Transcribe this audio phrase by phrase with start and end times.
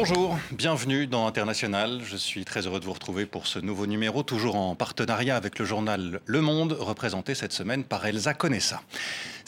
[0.00, 2.02] Bonjour, bienvenue dans International.
[2.04, 5.58] Je suis très heureux de vous retrouver pour ce nouveau numéro, toujours en partenariat avec
[5.58, 8.80] le journal Le Monde, représenté cette semaine par Elsa Conessa.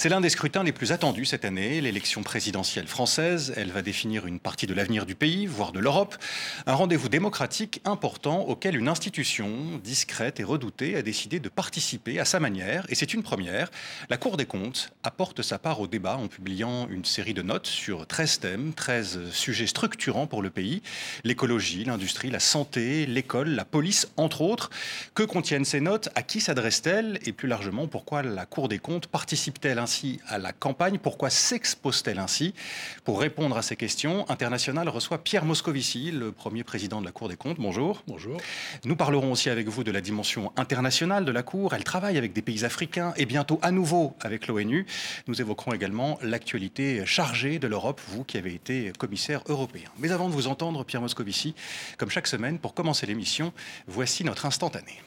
[0.00, 3.52] C'est l'un des scrutins les plus attendus cette année, l'élection présidentielle française.
[3.58, 6.16] Elle va définir une partie de l'avenir du pays, voire de l'Europe.
[6.64, 12.24] Un rendez-vous démocratique important auquel une institution discrète et redoutée a décidé de participer à
[12.24, 12.86] sa manière.
[12.88, 13.70] Et c'est une première.
[14.08, 17.66] La Cour des comptes apporte sa part au débat en publiant une série de notes
[17.66, 20.80] sur 13 thèmes, 13 sujets structurants pour le pays.
[21.24, 24.70] L'écologie, l'industrie, la santé, l'école, la police, entre autres.
[25.14, 26.08] Que contiennent ces notes?
[26.14, 27.18] À qui s'adressent-elles?
[27.26, 32.20] Et plus largement, pourquoi la Cour des comptes participe-t-elle ainsi à la campagne Pourquoi s'expose-t-elle
[32.20, 32.54] ainsi?
[33.02, 37.28] Pour répondre à ces questions, International reçoit Pierre Moscovici, le premier président de la Cour
[37.28, 37.56] des comptes.
[37.58, 38.04] Bonjour.
[38.06, 38.40] Bonjour.
[38.84, 41.74] Nous parlerons aussi avec vous de la dimension internationale de la Cour.
[41.74, 44.86] Elle travaille avec des pays africains et bientôt à nouveau avec l'ONU.
[45.26, 49.88] Nous évoquerons également l'actualité chargée de l'Europe, vous qui avez été commissaire européen.
[49.98, 51.56] Mais avant de vous entendre, Pierre Moscovici,
[51.98, 53.52] comme chaque semaine, pour commencer l'émission,
[53.88, 55.00] voici notre instantané.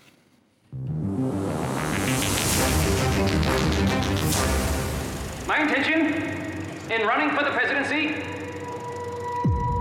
[5.47, 6.13] My intention
[6.91, 8.15] in running for the presidency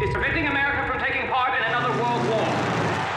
[0.05, 2.47] is preventing America from taking part in another world war.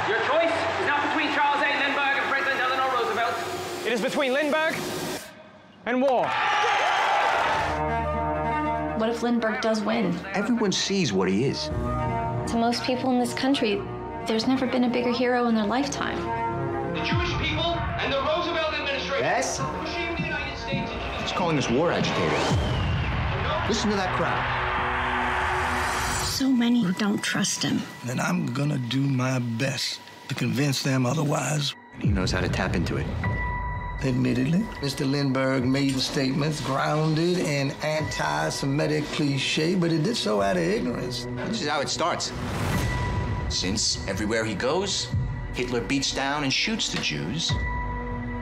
[0.08, 1.70] Your choice is not between Charles A.
[1.84, 3.36] Lindbergh and Franklin Delano Roosevelt.
[3.86, 4.76] It is between Lindbergh
[5.86, 6.28] and war.
[9.00, 10.18] What if Lindbergh does win?
[10.34, 11.66] Everyone sees what he is.
[11.66, 13.82] To most people in this country,
[14.28, 16.18] there's never been a bigger hero in their lifetime.
[16.94, 17.55] The Jewish people and the Roosevelt
[19.60, 19.60] administration Yes?
[19.60, 22.48] are pushing the United States into He's calling us war agitators.
[23.68, 24.44] Listen to that crowd.
[26.26, 27.82] So many who don't trust him.
[28.10, 31.74] and I'm gonna do my best to convince them otherwise.
[31.94, 33.06] And he knows how to tap into it.
[34.04, 35.10] Admittedly, Mr.
[35.10, 41.26] Lindbergh made statements grounded in anti Semitic cliche, but he did so out of ignorance.
[41.48, 42.32] This is how it starts.
[43.50, 45.08] Since everywhere he goes,
[45.54, 47.52] Hitler beats down and shoots the Jews,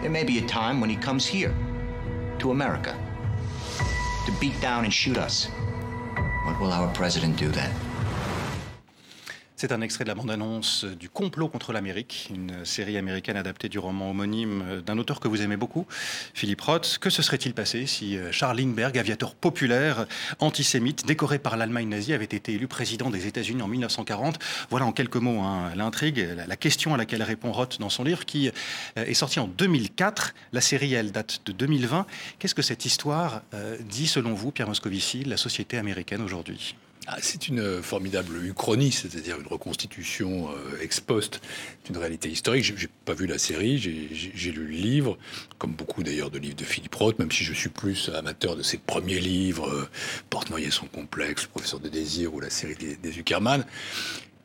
[0.04, 1.56] there may be a time when he comes here,
[2.38, 2.94] to America,
[4.26, 5.46] to beat down and shoot us.
[6.44, 7.74] What will our president do then?
[9.64, 13.80] C'est un extrait de la bande-annonce du Complot contre l'Amérique, une série américaine adaptée du
[13.80, 15.88] roman homonyme d'un auteur que vous aimez beaucoup,
[16.34, 16.98] Philippe Roth.
[17.00, 20.06] Que se serait-il passé si euh, Charles Lindbergh, aviateur populaire,
[20.40, 24.38] antisémite, décoré par l'Allemagne nazie, avait été élu président des États-Unis en 1940
[24.70, 28.26] Voilà en quelques mots hein, l'intrigue, la, question à laquelle répond Roth dans son livre,
[28.26, 30.34] qui euh, est sorti en 2004.
[30.52, 32.06] La série, elle, date de 2020.
[32.38, 36.76] Qu'est-ce que cette histoire euh, dit, selon vous, Pierre Moscovici, la société américaine aujourd'hui?
[37.08, 41.42] Ah, c'est une euh, formidable uchronie, c'est-à-dire une reconstitution euh, ex post
[41.86, 42.64] d'une réalité historique.
[42.78, 45.18] J'ai pas vu la série, j'ai- lu le livre,
[45.58, 48.62] comme beaucoup d'ailleurs de livres de Philippe Roth, même si je suis plus amateur de
[48.64, 49.90] ses premiers livres, euh,
[50.30, 53.12] Porte-Noyer son complexe, Professeur de désir ou la série des, des.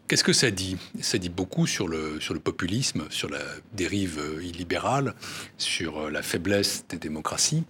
[0.08, 0.78] Qu'est-ce que ça dit?
[1.02, 3.42] Ça dit beaucoup sur le, sur le populisme, sur la
[3.74, 5.12] dérive euh, illibérale,
[5.58, 7.64] sur euh, la faiblesse des démocraties.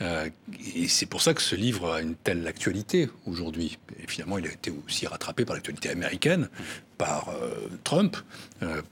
[0.00, 0.30] Euh,
[0.74, 3.78] et c'est pour ça que ce livre a une telle actualité aujourd'hui.
[4.02, 6.48] Et finalement, il a été aussi rattrapé par l'actualité américaine,
[6.96, 7.34] par
[7.82, 8.16] Trump,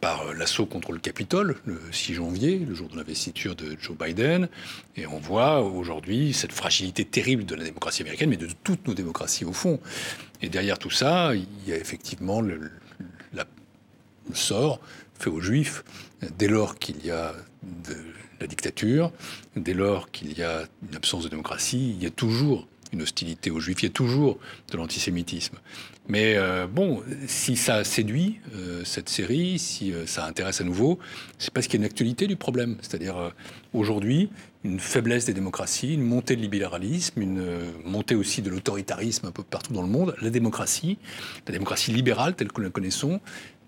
[0.01, 4.49] par l'assaut contre le Capitole le 6 janvier, le jour de l'investiture de Joe Biden.
[4.97, 8.95] Et on voit aujourd'hui cette fragilité terrible de la démocratie américaine, mais de toutes nos
[8.95, 9.79] démocraties au fond.
[10.43, 12.41] Et derrière tout ça, il y a effectivement
[14.35, 14.81] sort
[15.19, 15.85] fait aux Juifs
[16.39, 17.97] dès lors qu'il y a de
[18.41, 19.13] la dictature,
[19.57, 23.51] dès lors qu'il y a une absence de démocratie, il y a toujours une hostilité
[23.51, 24.39] aux Juifs, il y a toujours
[24.73, 25.59] de l'antisémitisme.
[26.09, 30.99] Mais euh, bon, si ça séduit euh, cette série, si euh, ça intéresse à nouveau,
[31.39, 32.77] c'est parce qu'il y a une actualité du problème.
[32.81, 33.33] C'est-à-dire
[33.73, 34.29] aujourd'hui,
[34.65, 37.45] une faiblesse des démocraties, une montée de libéralisme, une
[37.85, 40.15] montée aussi de l'autoritarisme un peu partout dans le monde.
[40.21, 40.99] La démocratie,
[41.47, 43.21] la démocratie libérale telle que nous la connaissons,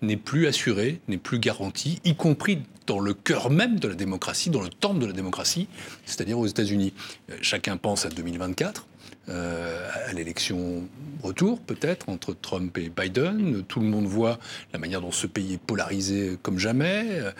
[0.03, 4.49] n'est plus assurée, n'est plus garantie, y compris dans le cœur même de la démocratie,
[4.49, 5.67] dans le temple de la démocratie,
[6.05, 6.93] c'est-à-dire aux États-Unis.
[7.31, 8.85] Euh, Chacun pense à 2024,
[9.29, 10.83] euh, à l'élection
[11.21, 13.63] retour peut-être entre Trump et Biden.
[13.63, 14.37] Tout le monde voit
[14.73, 17.05] la manière dont ce pays est polarisé comme jamais.
[17.09, 17.31] Euh,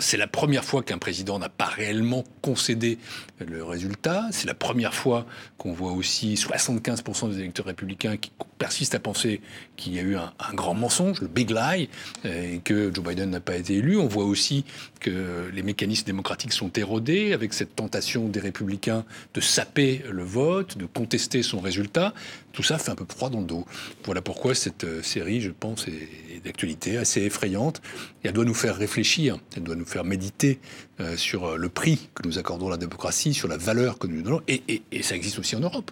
[0.00, 2.98] C'est la première fois qu'un président n'a pas réellement concédé
[3.38, 4.24] le résultat.
[4.32, 5.24] C'est la première fois
[5.56, 9.40] qu'on voit aussi 75% des électeurs républicains qui persistent à penser
[9.76, 11.88] qu'il y a eu un, un grand mensonge, le big lie,
[12.24, 13.96] euh, et que Joe Biden n'a pas été élu.
[13.96, 14.64] On voit aussi
[14.98, 20.76] que les mécanismes démocratiques sont érodés avec cette tentation des républicains de saper le vote,
[20.76, 22.14] de contester son résultat,
[22.52, 23.64] tout ça fait un peu froid dans le dos.
[24.04, 27.80] Voilà pourquoi cette euh, série, je pense, est d'actualité, assez effrayante.
[28.24, 30.58] Et elle doit nous faire réfléchir, elle doit nous faire méditer
[31.00, 34.06] euh, sur euh, le prix que nous accordons à la démocratie, sur la valeur que
[34.06, 34.40] nous donnons.
[34.48, 35.90] Et, ça existe aussi en Europe.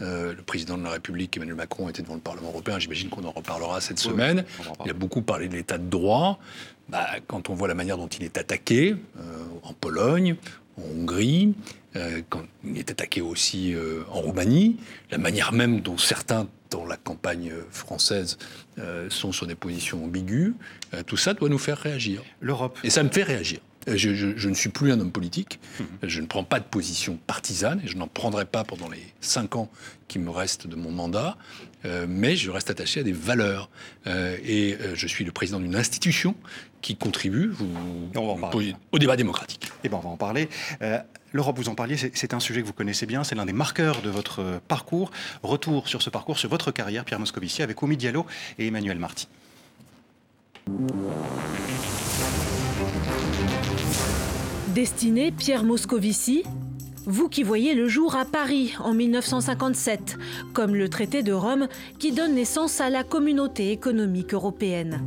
[0.00, 2.78] le président de la République, Emmanuel Macron, était devant le Parlement européen.
[2.78, 4.44] J'imagine qu'on en reparlera cette semaine.
[4.84, 6.38] il a beaucoup parlé de l'état de droit.
[6.88, 8.96] Bah, quand on voit la manière dont il est attaqué
[9.62, 10.36] en Pologne,
[10.78, 11.54] en Hongrie,
[12.28, 14.76] quand il est attaqué aussi euh, en Roumanie,
[15.10, 18.36] la manière même dont certains dans la campagne française
[18.78, 20.52] euh, sont sur des positions ambiguës,
[21.06, 22.22] tout ça doit nous faire réagir.
[22.40, 22.78] L'Europe.
[22.84, 23.60] Et ça me fait réagir.
[23.86, 25.86] Je, ne suis plus un homme politique, mhm.
[26.02, 29.56] je ne prends pas de position partisane, et je n'en prendrai pas pendant les cinq
[29.56, 29.70] ans
[30.08, 31.38] qui me restent de mon mandat,
[32.06, 33.70] mais je reste attaché à des valeurs.
[34.06, 36.34] et je suis le président d'une institution
[36.80, 37.52] qui contribue
[38.14, 39.66] au débat démocratique.
[39.66, 40.48] Et eh ben on va en parler.
[41.32, 44.00] L'Europe, vous en parliez, c'est un sujet que vous connaissez bien, c'est l'un des marqueurs
[44.00, 45.10] de votre parcours.
[45.42, 48.24] Retour sur ce parcours, sur votre carrière, Pierre Moscovici, avec Omi Diallo
[48.58, 49.28] et Emmanuel Marty.
[54.68, 56.44] Destiné Pierre Moscovici,
[57.08, 60.18] vous qui voyez le jour à Paris en 1957,
[60.52, 61.66] comme le traité de Rome
[61.98, 65.00] qui donne naissance à la communauté économique européenne.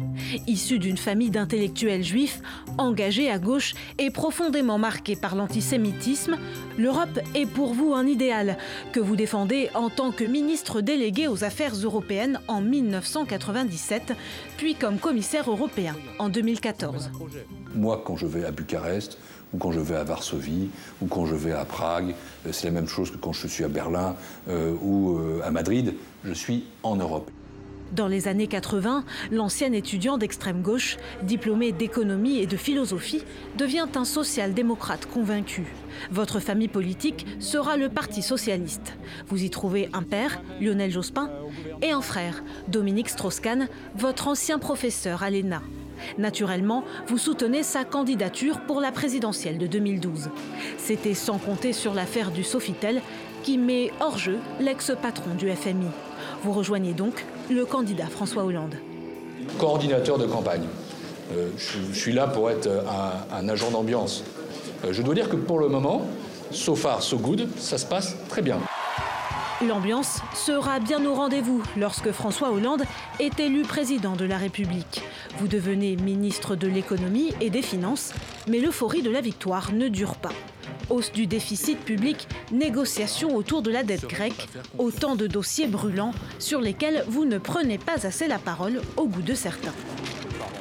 [0.48, 2.42] Issu d'une famille d'intellectuels juifs,
[2.80, 6.38] engagés à gauche et profondément marqués par l'antisémitisme,
[6.76, 8.58] l'Europe est pour vous un idéal
[8.94, 14.14] que vous défendez en tant que ministre délégué aux affaires européennes en 1997,
[14.58, 17.12] puis comme commissaire européen en 2014.
[17.76, 19.20] Moi, quand je vais à Bucarest,
[19.54, 20.70] ou quand je vais à Varsovie,
[21.02, 22.16] ou quand je vais à Prague.
[22.46, 24.16] Euh, c'est la même chose que quand je suis à Berlin
[24.50, 25.94] euh, ou euh, à Madrid.
[26.24, 27.30] Je suis en Europe.
[27.92, 33.24] Dans les années 80, l'ancien étudiant d'extrême gauche, diplômé d'économie et de philosophie,
[33.58, 35.66] devient un social-démocrate convaincu.
[36.10, 38.94] Votre famille politique sera le Parti socialiste.
[39.28, 41.30] Vous y trouvez un père, Lionel Jospin,
[41.82, 43.68] et un frère, Dominique Strauss-Kahn,
[43.98, 45.62] votre ancien professeur à l'ENA.
[46.18, 50.30] Naturellement, vous soutenez sa candidature pour la présidentielle de 2012.
[50.78, 53.02] C'était sans compter sur l'affaire du Sofitel
[53.44, 55.88] qui met hors jeu l'ex-patron du FMI.
[56.44, 58.76] Vous rejoignez donc le candidat François Hollande.
[59.60, 60.66] Coordinateur de campagne.
[61.34, 62.70] Euh, je, suis là pour être
[63.32, 64.24] un, agent d'ambiance.
[64.84, 66.06] Euh, je dois dire que pour le moment,
[66.52, 68.58] so far, so good, ça se passe très bien.
[69.68, 72.84] L'ambiance sera bien au rendez-vous lorsque François Hollande
[73.20, 75.04] est élu président de la République.
[75.38, 78.12] Vous devenez ministre de l'économie et des finances,
[78.48, 80.32] mais l'euphorie de la victoire ne dure pas.
[80.90, 84.48] Hausse du déficit public, négociations autour de la dette grecque,
[84.80, 89.22] autant de dossiers brûlants sur lesquels vous ne prenez pas assez la parole au goût
[89.22, 89.74] de certains.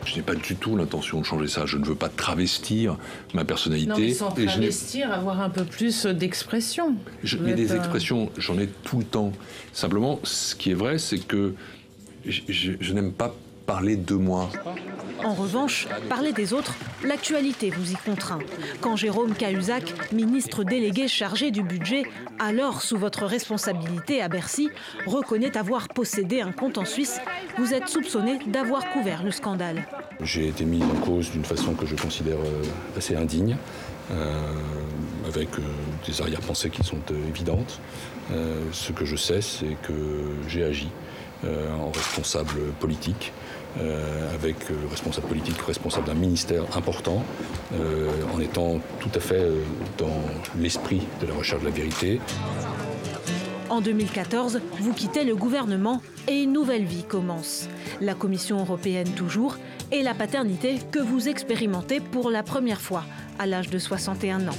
[0.05, 1.67] Je n'ai pas du tout l'intention de changer ça.
[1.67, 2.97] Je ne veux pas travestir
[3.35, 3.91] ma personnalité.
[3.91, 6.95] Non, mais sans travestir, avoir un peu plus d'expression.
[7.41, 9.33] Mais des expressions, j'en ai tout le temps.
[9.73, 11.55] Simplement, ce qui est vrai, c'est que
[12.25, 13.35] je n'aime pas
[13.67, 14.51] parler de moi.
[15.25, 16.75] En revanche, parler des autres,
[17.05, 18.39] l'actualité vous y contraint.
[18.81, 22.05] Quand Jérôme Cahuzac, ministre délégué chargé du budget,
[22.39, 24.71] alors sous votre responsabilité à Bercy,
[25.07, 27.21] reconnaît avoir possédé un compte en Suisse,
[27.59, 29.85] vous êtes soupçonné d'avoir couvert le scandale.
[30.23, 32.63] J'ai été mis en cause d'une façon que je considère euh,
[32.97, 33.57] assez indigne,
[34.11, 34.53] euh,
[35.29, 35.63] avec euh,
[36.07, 37.81] des arrière-pensées qui sont évidentes.
[38.73, 39.93] ce que je sais, c'est que
[40.49, 40.89] j'ai agi
[41.45, 43.33] en responsable politique
[43.79, 47.23] euh, avec euh, responsable politique, responsable d'un ministère important,
[47.73, 49.47] euh, en étant tout à fait
[49.97, 50.21] dans
[50.59, 52.21] l'esprit de la recherche de la vérité.
[53.69, 57.69] En 2014, vous quittez le gouvernement et une nouvelle vie commence.
[58.01, 59.57] La Commission européenne toujours
[59.93, 63.05] et la paternité que vous expérimentez pour la première fois
[63.39, 64.59] à l'âge de 61 ans.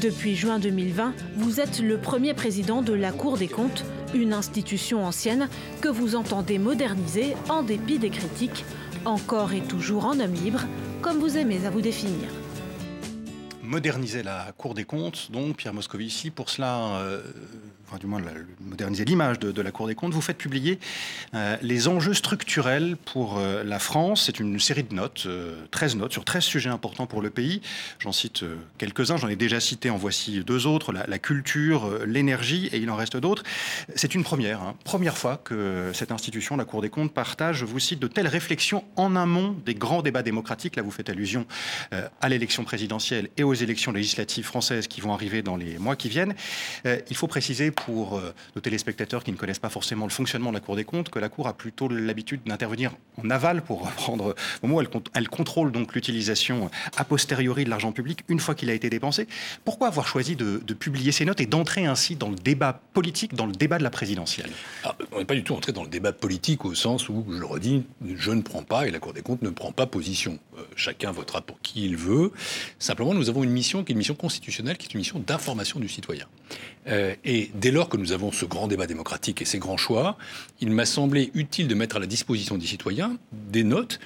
[0.00, 3.84] Depuis juin 2020, vous êtes le premier président de la Cour des comptes
[4.14, 5.48] une institution ancienne
[5.80, 8.64] que vous entendez moderniser en dépit des critiques,
[9.04, 10.60] encore et toujours en homme libre,
[11.02, 12.43] comme vous aimez à vous définir
[13.64, 16.30] moderniser la Cour des comptes, donc Pierre Moscovici.
[16.30, 17.22] Pour cela, euh,
[17.86, 18.20] enfin, du moins
[18.60, 20.78] moderniser l'image de, la Cour des comptes, vous faites publier
[21.34, 24.24] euh, les enjeux structurels pour euh, la France.
[24.26, 25.26] C'est une série de notes,
[25.70, 27.62] 13 notes sur 13 sujets importants pour le pays.
[27.98, 28.44] J'en cite
[28.78, 32.96] quelques-uns, j'en ai déjà cité, en voici deux autres, la, culture, l'énergie, et il en
[32.96, 33.42] reste d'autres.
[33.94, 34.76] C'est une première, hein.
[34.84, 38.28] première fois que cette institution, la Cour des comptes, partage, je vous cite, de telles
[38.28, 40.76] réflexions en amont des grands débats démocratiques.
[40.76, 41.46] Là, vous faites allusion
[42.20, 45.96] à l'élection présidentielle et aux aux élections législatives françaises qui vont arriver dans les mois
[45.96, 46.34] qui viennent.
[46.86, 50.50] Euh, il faut préciser pour euh, nos téléspectateurs qui ne connaissent pas forcément le fonctionnement
[50.50, 52.92] de la Cour des comptes que la Cour a plutôt l'habitude d'intervenir
[53.22, 54.80] en aval, pour reprendre le mot.
[54.80, 58.90] Elle, elle contrôle donc l'utilisation a posteriori de l'argent public une fois qu'il a été
[58.90, 59.26] dépensé.
[59.64, 63.46] Pourquoi avoir choisi de, publier ces notes et d'entrer ainsi dans le débat politique, dans
[63.46, 64.50] le débat de la présidentielle?
[64.82, 67.38] Ah, On n'est pas du tout entré dans le débat politique au sens où, je
[67.38, 67.84] le redis,
[68.16, 70.38] je ne prends pas et la Cour des comptes ne prend pas position.
[70.58, 72.32] Euh, chacun votera pour qui il veut.
[72.78, 75.80] Simplement, nous avons une mission qui est une mission constitutionnelle, qui est une mission d'information
[75.80, 76.26] du citoyen.
[76.88, 80.18] Euh, et dès lors que nous avons ce grand débat démocratique et ces grands choix,
[80.60, 84.00] il m'a semblé utile de mettre à la disposition des citoyens des notes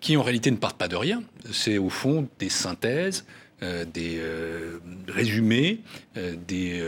[0.00, 1.22] qui en réalité ne partent pas de rien.
[1.52, 3.24] C'est au fond des synthèses,
[3.62, 5.80] euh, des euh, résumés,
[6.16, 6.82] euh, des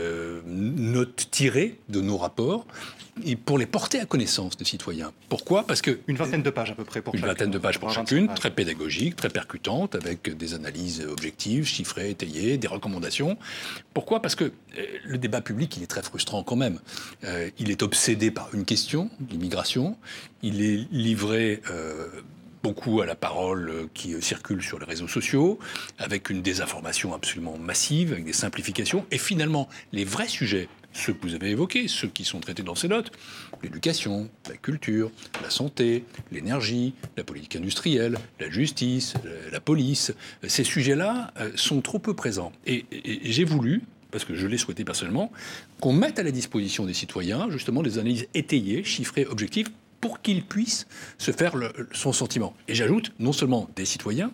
[0.45, 2.65] notes tirées de nos rapports,
[3.23, 5.11] et pour les porter à connaissance des citoyens.
[5.29, 5.67] Pourquoi?
[5.67, 7.91] Parce que une vingtaine de pages à peu près pour une vingtaine de pages pour
[7.91, 13.37] chacune, très pédagogique, très percutante, avec des analyses objectives, chiffrées, étayées, des recommandations.
[13.93, 14.21] Pourquoi?
[14.21, 14.51] Parce que
[15.05, 16.79] le débat public, il est très frustrant quand même.
[17.59, 19.95] il est obsédé par une question, l'immigration.
[20.41, 21.61] Il est livré
[22.63, 25.59] beaucoup à la parole euh, qui circule sur les réseaux sociaux,
[25.99, 31.27] avec une désinformation absolument massive, avec des simplifications, et finalement, les vrais sujets, ceux que
[31.27, 33.11] vous avez évoqués, ceux qui sont traités dans ces notes,
[33.61, 39.15] l'éducation, la culture, la santé, l'énergie, la politique industrielle, la justice,
[39.51, 40.13] la police,
[40.47, 42.53] ces sujets-là euh, sont trop peu présents.
[42.65, 42.85] Et,
[43.23, 45.31] j'ai voulu, parce que je l'ai souhaité personnellement,
[45.81, 49.69] qu'on mette à la disposition des citoyens justement des analyses étayées, chiffrées, objectives,
[50.03, 50.85] pour qu'ils puissent
[51.17, 51.55] se faire
[51.93, 52.53] son sentiment.
[52.67, 54.33] Et j'ajoute non seulement des citoyens,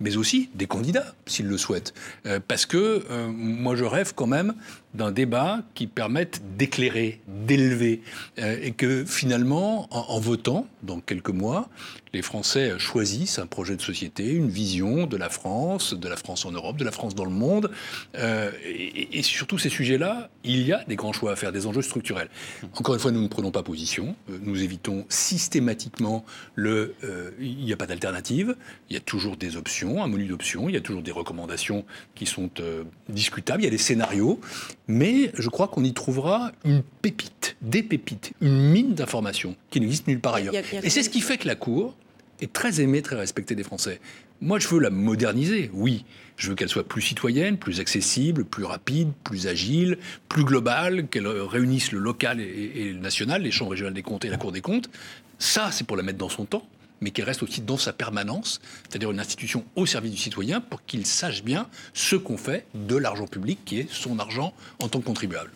[0.00, 1.94] mais aussi des candidats, s'ils le souhaitent.
[2.26, 4.54] Euh, parce que euh, moi, je rêve quand même
[4.94, 8.02] d'un débat qui permette d'éclairer, d'élever,
[8.38, 11.68] euh, et que finalement, en, votant, dans quelques mois,
[12.12, 16.44] les Français choisissent un projet de société, une vision de la France, de la France
[16.44, 17.70] en Europe, de la France dans le monde.
[18.16, 21.66] Et, et, sur tous ces sujets-là, il y a des grands choix à faire, des
[21.66, 22.28] enjeux structurels.
[22.76, 24.14] Encore une fois, nous ne prenons pas position.
[24.28, 26.24] Nous évitons systématiquement
[26.54, 26.94] le
[27.40, 28.54] il n'y a pas d'alternative.
[28.90, 31.84] Il y a toujours des options un menu d'options, il y a toujours des recommandations
[32.14, 34.40] qui sont euh, discutables, il y a des scénarios,
[34.88, 40.06] mais je crois qu'on y trouvera une pépite, des pépites, une mine d'informations qui n'existe
[40.06, 40.54] nulle part ailleurs.
[40.82, 41.94] Et c'est ce qui fait que la Cour
[42.40, 44.00] est très aimée, très respectée des Français.
[44.40, 46.04] Moi, je veux la moderniser, oui.
[46.36, 49.98] Je veux qu'elle soit plus citoyenne, plus accessible, plus rapide, plus agile,
[50.28, 54.28] plus globale, qu'elle réunisse le local et, le national, les chambres régionales des comptes et
[54.28, 54.90] la Cour des comptes.
[55.38, 56.66] Ça, c'est pour la mettre dans son temps
[57.00, 60.84] mais qu'elle reste aussi dans sa permanence, c'est-à-dire une institution au service du citoyen pour
[60.84, 65.00] qu'il sache bien ce qu'on fait de l'argent public qui est son argent en tant
[65.00, 65.50] que contribuable.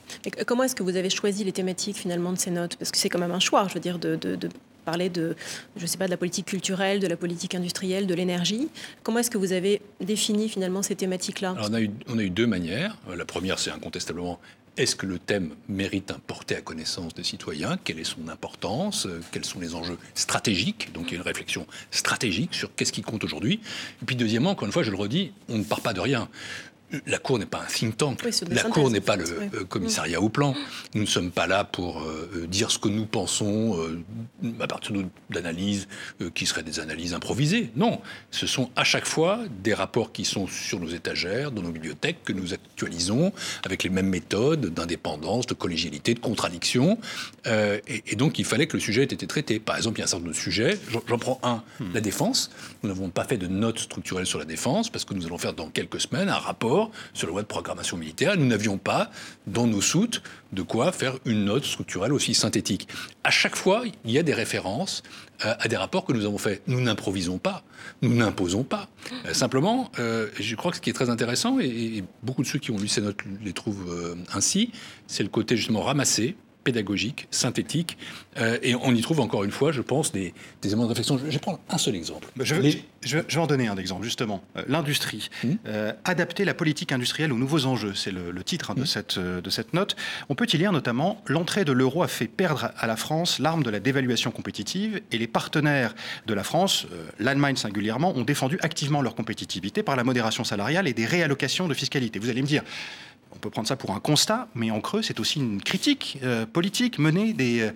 [0.47, 2.77] comment est-ce que vous avez choisi les thématiques finalement de ces notes?
[2.77, 4.19] Parce que c'est quand même un choix, je veux dire, de,
[4.85, 5.37] parler de,
[5.77, 8.69] je sais pas, de la politique culturelle, de la politique industrielle, de l'énergie.
[9.03, 11.57] Comment est-ce que vous avez défini finalement ces thématiques-là?
[11.61, 12.97] On a, eu, on a eu deux manières.
[13.15, 14.41] La première, c'est incontestablement
[14.79, 17.79] est-ce que le thème mérite un porté à connaissance des citoyens?
[17.83, 19.09] Quelle est son importance?
[19.33, 20.93] Quels sont les enjeux stratégiques?
[20.93, 23.61] Donc il y a une réflexion stratégique sur qu'est-ce qui compte aujourd'hui.
[24.01, 26.29] Et puis deuxièmement, encore une fois, je le redis, on ne part pas de rien
[27.07, 28.23] la Cour n'est pas un think tank.
[28.51, 30.55] la Cour n'est pas le euh, commissariat au plan.
[30.95, 33.79] Nous ne sommes pas là pour euh, euh, dire ce que nous pensons
[34.61, 34.95] à partir
[35.31, 35.89] d'analyses
[36.35, 37.71] qui seraient des analyses improvisées.
[37.77, 41.71] Non, ce sont à chaque fois des rapports qui sont sur nos étagères, dans nos
[41.71, 43.33] bibliothèques, que nous actualisons
[43.65, 46.99] avec les mêmes méthodes d'indépendance, de collégialité, de contradiction.
[47.47, 49.59] Et, donc il fallait que le sujet ait été traité.
[49.59, 50.79] Par exemple, il y a un certain nombre de sujets.
[51.07, 51.93] J'en prends un, hmm.
[51.95, 52.51] la défense.
[52.83, 55.55] Nous n'avons pas fait de notes structurelles sur la défense parce que nous allons faire
[55.55, 56.78] dans quelques semaines un rapport
[57.13, 58.37] sur la loi de programmation militaire.
[58.37, 59.11] Nous n'avions pas
[59.47, 62.89] dans nos soutes de quoi faire une note structurelle aussi synthétique.
[63.25, 65.03] À chaque fois, il y a des références
[65.45, 66.63] euh, à des rapports que nous avons faits.
[66.67, 67.63] Nous n'improvisons pas,
[68.03, 68.89] nous n'imposons pas.
[69.27, 72.59] Euh, simplement, euh, je crois que ce qui est très intéressant, et, beaucoup de ceux
[72.59, 74.73] qui ont lu ces notes les trouvent ainsi,
[75.07, 76.37] c'est le côté justement ramassé,
[76.69, 77.97] pédagogique, synthétique,
[78.37, 81.17] euh, et on y trouve encore une fois, je pense, des, éléments de réflexion.
[81.17, 82.29] Je vais prendre un seul exemple.
[82.39, 84.43] Je, vais, je, en donner un exemple, justement.
[84.59, 85.31] Euh, l'industrie.
[85.43, 85.55] Hmm.
[85.67, 88.87] Euh, adapter la politique industrielle aux nouveaux enjeux, c'est le, titre hein, de, hmm.
[88.87, 89.97] cette, de cette note.
[90.29, 93.63] On peut y lire notamment L'entrée de l'euro a fait perdre à la France l'arme
[93.63, 95.95] de la dévaluation compétitive, et les partenaires
[96.27, 96.87] de la France,
[97.19, 101.73] l'Allemagne singulièrement, ont défendu activement leur compétitivité par la modération salariale et des réallocations de
[101.73, 102.19] fiscalité.
[102.19, 102.63] Vous allez me dire,
[103.35, 106.47] on peut prendre ça pour un constat, mais en creux, c'est aussi une critique euh,
[106.47, 107.71] politique menée, des, euh,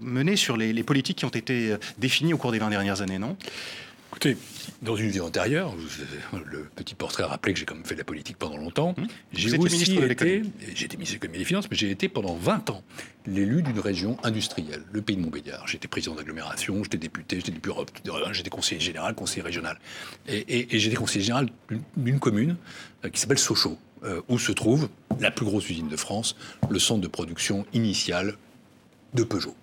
[0.00, 3.18] menée sur les, politiques qui ont été euh, définies au cours des 20 dernières années,
[3.18, 3.36] non?
[4.10, 4.36] Écoutez,
[4.80, 5.74] dans une vie antérieure,
[6.46, 8.94] le petit portrait a rappelé que j'ai quand même fait de la politique pendant longtemps.
[8.96, 9.08] Hum?
[9.32, 12.34] J'ai aussi été, j'ai été ministre de l'économie et des finances, mais j'ai été pendant
[12.34, 12.84] 20 ans
[13.26, 15.66] l'élu d'une région industrielle, le pays de Montbéliard.
[15.66, 17.72] J'étais président d'agglomération, j'étais député, j'étais député
[18.32, 19.80] j'étais conseiller général, conseiller régional.
[20.28, 21.48] Et, j'étais conseiller général
[21.96, 22.56] d'une commune
[23.12, 24.88] qui s'appelle Sochaux, euh, où se trouve
[25.20, 26.36] la plus grosse usine de France,
[26.68, 28.36] le centre de production initial
[29.14, 29.54] de Peugeot.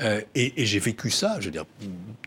[0.00, 1.64] Euh, et, j'ai vécu ça, je veux dire,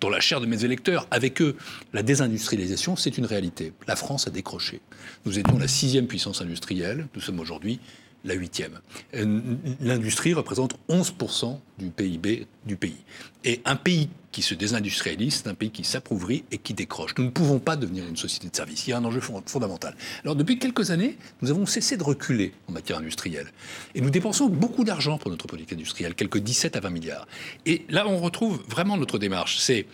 [0.02, 1.08] dans la chair de mes électeurs.
[1.12, 1.56] Avec eux,
[1.94, 3.74] la désindustrialisation, c'est une réalité.
[3.88, 4.82] La France a décroché.
[5.26, 7.80] Nous étions la sixième puissance industrielle, nous sommes aujourd'hui
[8.26, 8.80] la huitième.
[9.16, 12.98] Euh, l'industrie représente 11% du PIB du pays.
[13.46, 17.14] Et un pays qui se désindustrialise, c'est un pays qui s'approuvrit et qui décroche.
[17.18, 18.88] Nous ne pouvons pas devenir une société de services.
[18.88, 19.96] Il y a un enjeu fondamental.
[20.24, 23.48] Alors depuis quelques années, nous avons cessé de reculer en matière industrielle.
[23.96, 27.28] Et nous dépensons beaucoup d'argent pour notre politique industrielle, quelques 17 à 20 milliards.
[27.66, 29.58] Et là, on retrouve vraiment notre démarche.
[29.60, 29.88] C'est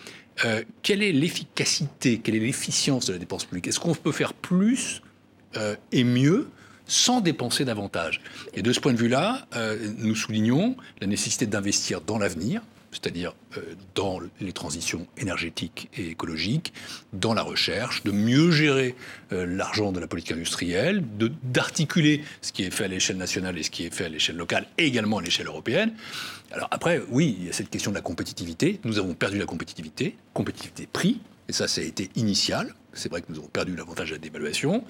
[0.43, 3.67] euh, quelle est l'efficacité, quelle est l'efficience de la dépense publique?
[3.67, 5.01] Est-ce qu'on peut faire plus
[5.55, 6.49] euh, et mieux
[6.87, 8.21] sans dépenser davantage.
[8.53, 12.61] Et de ce point de vue-là, euh, nous soulignons la nécessité d'investir dans l'avenir,
[12.91, 13.61] c'est-à-dire euh,
[13.93, 16.73] dans les transitions énergétiques et écologiques,
[17.13, 18.95] dans la recherche, de mieux gérer
[19.33, 21.03] euh, l'argent de la politique industrielle,
[21.43, 24.37] d'articuler ce qui est fait à l'échelle nationale et ce qui est fait à l'échelle
[24.37, 25.93] locale et également à l'échelle européenne.
[26.51, 28.79] Alors après, oui, il y a cette question de la compétitivité.
[28.85, 32.73] Nous avons perdu la compétitivité, compétitivité prix, et ça, ça a été initial.
[32.95, 34.83] C'est vrai que nous avons perdu l'avantage de la dévaluation,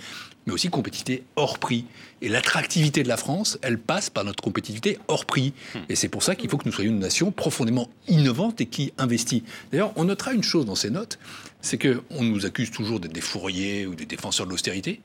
[0.45, 1.85] mais aussi compétitivité hors prix.
[2.21, 5.53] Et l'attractivité de la France, elle passe par notre compétitivité hors prix.
[5.73, 5.79] Hmm.
[5.89, 8.93] Et c'est pour ça qu'il faut que nous soyons une nation profondément innovante et qui
[8.97, 9.43] investit.
[9.71, 11.19] D'ailleurs, on notera une chose dans ces notes,
[11.61, 15.01] c'est qu'on nous accuse toujours d'être des fourriers ou des défenseurs de l'austérité.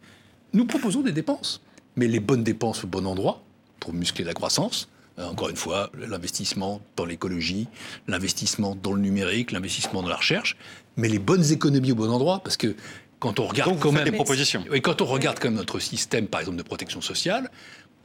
[0.53, 1.63] Nous proposons des dépenses,
[1.97, 3.43] mais les bonnes dépenses au bon endroit
[3.81, 4.89] pour muscler la croissance,
[5.19, 7.69] encore une fois, l'investissement dans l'écologie,
[8.09, 10.57] l'investissement dans le numérique, l'investissement dans la recherche,
[10.97, 12.75] mais les bonnes économies au bon endroit, parce que
[13.19, 14.65] quand on regarde quand même des propositions.
[14.73, 17.51] Et quand on regarde comme notre système, par exemple, de protection sociale,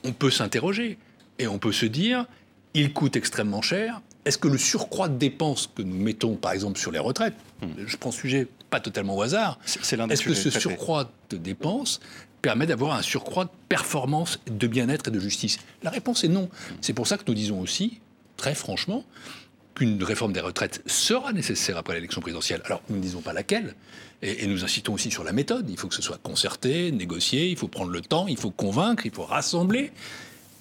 [0.04, 0.98] on peut s'interroger
[1.40, 2.26] et on peut se dire,
[2.74, 4.02] il coûte extrêmement cher.
[4.26, 7.86] Est-ce que le surcroît de dépenses que nous mettons, par exemple, sur les retraites, hmm.
[7.86, 12.02] je prends ce sujet pas totalement au hasard, est-ce que ce surcroît de dépenses
[12.46, 16.48] permet d'avoir un surcroît de performance, de bien-être et de justice La réponse est non.
[16.80, 18.02] C'est pour ça que nous disons aussi,
[18.38, 19.04] très franchement,
[19.74, 22.62] qu'une réforme des retraites sera nécessaire après l'élection présidentielle.
[22.66, 23.74] Alors, nous ne disons pas laquelle,
[24.22, 25.68] et, nous incitons aussi sur la méthode.
[25.72, 29.08] Il faut que ce soit concerté, négocié, il faut prendre le temps, il faut convaincre,
[29.08, 29.92] il faut rassembler.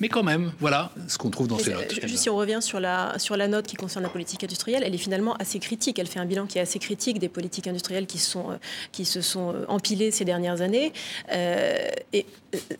[0.00, 2.00] Mais quand même, voilà ce qu'on trouve dans ces notes.
[2.02, 4.94] Juste si on revient sur la, sur la note qui concerne la politique industrielle, elle
[4.94, 5.98] est finalement assez critique.
[5.98, 8.56] Elle fait un bilan qui est assez critique des politiques industrielles qui, sont, euh,
[8.92, 10.92] qui se sont euh, empilées ces dernières années.
[11.32, 12.26] Euh, et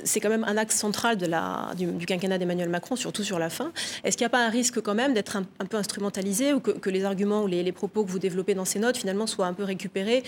[0.02, 3.50] c'est quand même un axe central de la, du, quinquennat d'Emmanuel Macron, surtout sur la
[3.50, 3.72] fin.
[4.04, 6.90] Est-ce qu'il n'y a pas un risque quand même d'être un, peu instrumentalisé ou que,
[6.90, 9.54] les arguments ou les, les, propos que vous développez dans ces notes finalement soient un
[9.54, 10.22] peu récupérés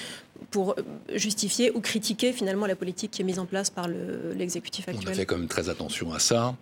[0.51, 0.77] pour
[1.15, 3.89] justifier ou critiquer finalement la politique qui est mise en place par
[4.35, 6.55] l'exécutif actuel On a fait quand même très attention à ça.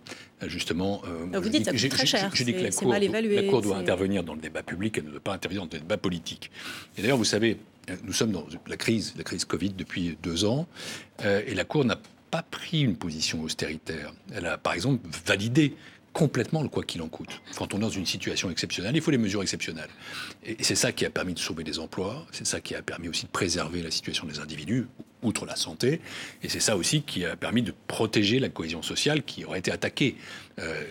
[0.43, 2.29] Euh, justement, euh, vous dites que très cher.
[2.33, 5.11] Je dis que la Cour, la Cour doit intervenir dans le débat public, elle ne
[5.11, 6.51] doit pas intervenir dans le débat politique.
[6.97, 7.57] Et d'ailleurs, vous savez,
[8.03, 10.67] nous sommes dans la crise, la crise Covid depuis deux ans,
[11.23, 11.99] euh, et la Cour n'a
[12.35, 14.11] pas pris une position austéritaire.
[14.33, 15.73] Elle a, par exemple, validé
[16.11, 17.41] complètement le quoi qu'il en coûte.
[17.55, 19.89] Quand on est dans une situation exceptionnelle, il faut les mesures exceptionnelles.
[20.43, 23.07] Et c'est ça qui a permis de sauver des emplois, c'est ça qui a permis
[23.07, 24.87] aussi de préserver la situation des individus,
[25.23, 26.01] outre la santé,
[26.43, 29.71] et c'est ça aussi qui a permis de protéger la cohésion sociale qui aurait été
[29.71, 30.17] attaquée.
[30.59, 30.83] Euh,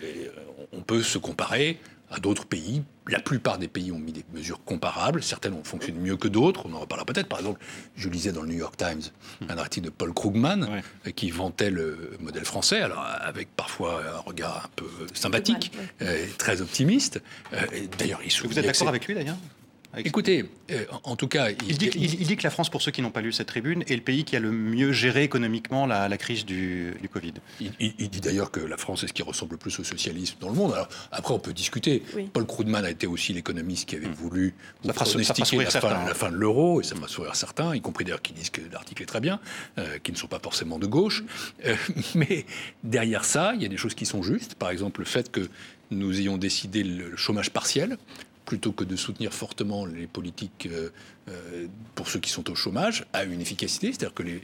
[0.71, 1.77] on peut se comparer
[2.15, 2.83] à d'autres pays.
[3.07, 5.21] La plupart des pays ont mis des mesures comparables.
[5.21, 6.65] Certaines ont fonctionné mieux que d'autres.
[6.65, 7.27] On en reparlera peut-être.
[7.27, 7.59] Par exemple,
[7.95, 9.01] je lisais dans le New York Times
[9.47, 14.19] un article de Paul Krugman euh, qui vantait le modèle français, alors avec parfois un
[14.19, 17.21] regard un peu sympathique, euh, très optimiste.
[17.53, 17.59] Euh,
[17.97, 19.37] d'ailleurs, il Vous êtes d'accord avec lui d'ailleurs?
[19.97, 21.49] Écoutez, euh, en tout cas...
[21.67, 24.01] Il, dit, que la France, pour ceux qui n'ont pas lu cette tribune, est le
[24.01, 27.33] pays qui a le mieux géré économiquement la, crise du, Covid.
[27.79, 30.49] Il, dit d'ailleurs que la France est ce qui ressemble le plus au socialisme dans
[30.49, 30.73] le monde.
[30.73, 32.03] Alors, après, on peut discuter.
[32.33, 34.13] Paul Krugman a été aussi l'économiste qui avait hmm.
[34.13, 34.53] voulu
[34.83, 34.93] ça
[35.81, 38.49] fera, la, fin, de l'euro, et ça va sourire certains, y compris d'ailleurs qui disent
[38.49, 39.39] que l'article est très bien,
[39.77, 41.23] euh, qui ne sont pas forcément de gauche.
[41.65, 41.75] Euh,
[42.15, 42.45] mais
[42.83, 44.55] derrière ça, il y a des choses qui sont justes.
[44.55, 45.49] Par exemple, le fait que
[45.91, 47.97] nous ayons décidé le chômage partiel
[48.45, 50.89] plutôt que de soutenir fortement les politiques euh,
[51.29, 53.87] euh, pour ceux qui sont au chômage, a une efficacité.
[53.87, 54.41] C'est-à-dire que les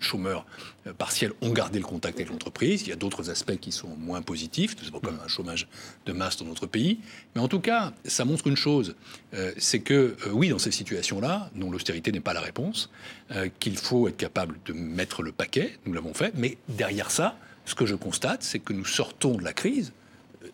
[0.00, 0.44] chômeurs
[0.88, 2.82] euh, partiels ont gardé le contact avec l'entreprise.
[2.82, 4.74] Il y a d'autres aspects qui sont moins positifs.
[4.82, 5.68] Nous avons quand même un chômage
[6.06, 6.98] de masse dans notre pays.
[7.34, 8.96] Mais en tout cas, ça montre une chose.
[9.56, 12.90] c'est que, oui, dans ces situations-là, non, l'austérité n'est pas la réponse.
[13.60, 15.78] qu'il faut être capable de mettre le paquet.
[15.86, 16.32] Nous l'avons fait.
[16.34, 19.92] Mais derrière ça, ce que je constate, c'est que nous sortons de la crise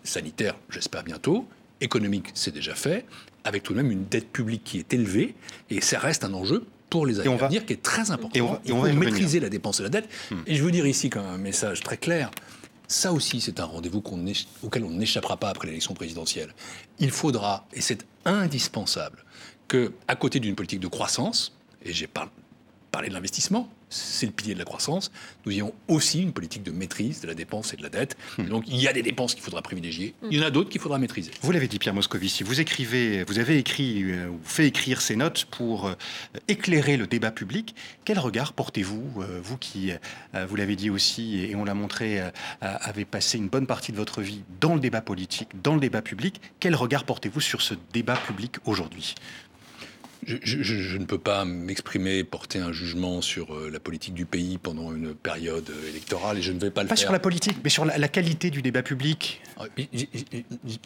[0.04, 1.48] sanitaire, j'espère bientôt,
[1.80, 3.04] économique, c'est déjà fait,
[3.44, 5.34] avec tout de même une dette publique qui est élevée,
[5.70, 8.30] et ça reste un enjeu pour les années à venir qui est très important.
[8.34, 10.08] et on va- et on maîtriser la dépense et la dette.
[10.30, 10.36] Hmm.
[10.46, 12.30] Et je veux dire ici quand même un message très clair.
[12.90, 14.02] Ça aussi, c'est un rendez-vous
[14.62, 16.54] auquel on n'échappera pas après l'élection présidentielle.
[16.98, 19.24] Il faudra, et c'est indispensable,
[19.68, 21.52] que, à côté d'une politique de croissance,
[21.84, 22.30] et j'ai par-
[22.90, 25.10] parlé de l'investissement, c'est le pilier de la croissance,
[25.46, 28.16] nous ayons aussi une politique de maîtrise de la dépense et de la dette.
[28.36, 28.42] Hmm.
[28.42, 30.70] Et donc, il y a des dépenses qu'il faudra privilégier, il y en a d'autres
[30.70, 31.30] qu'il faudra maîtriser.
[31.42, 35.16] Vous l'avez dit, Pierre Moscovici, vous écrivez, vous avez écrit euh, ou fait écrire ces
[35.16, 35.94] notes pour euh,
[36.48, 37.74] éclairer le débat public.
[38.04, 39.92] Quel regard portez-vous, euh, vous qui,
[40.34, 43.92] euh, vous l'avez dit aussi, et on l'a montré, euh, avez passé une bonne partie
[43.92, 46.40] de votre vie dans le débat politique, dans le débat public.
[46.60, 49.14] Quel regard portez-vous sur ce débat public aujourd'hui?
[50.26, 54.14] Je, je- je- je ne peux pas m'exprimer, porter un jugement sur euh, la politique
[54.14, 57.04] du pays pendant une période euh, électorale et je ne vais pas le Pas faire.
[57.06, 59.40] sur la politique, mais sur la, la qualité du débat public.
[59.56, 59.64] Ah,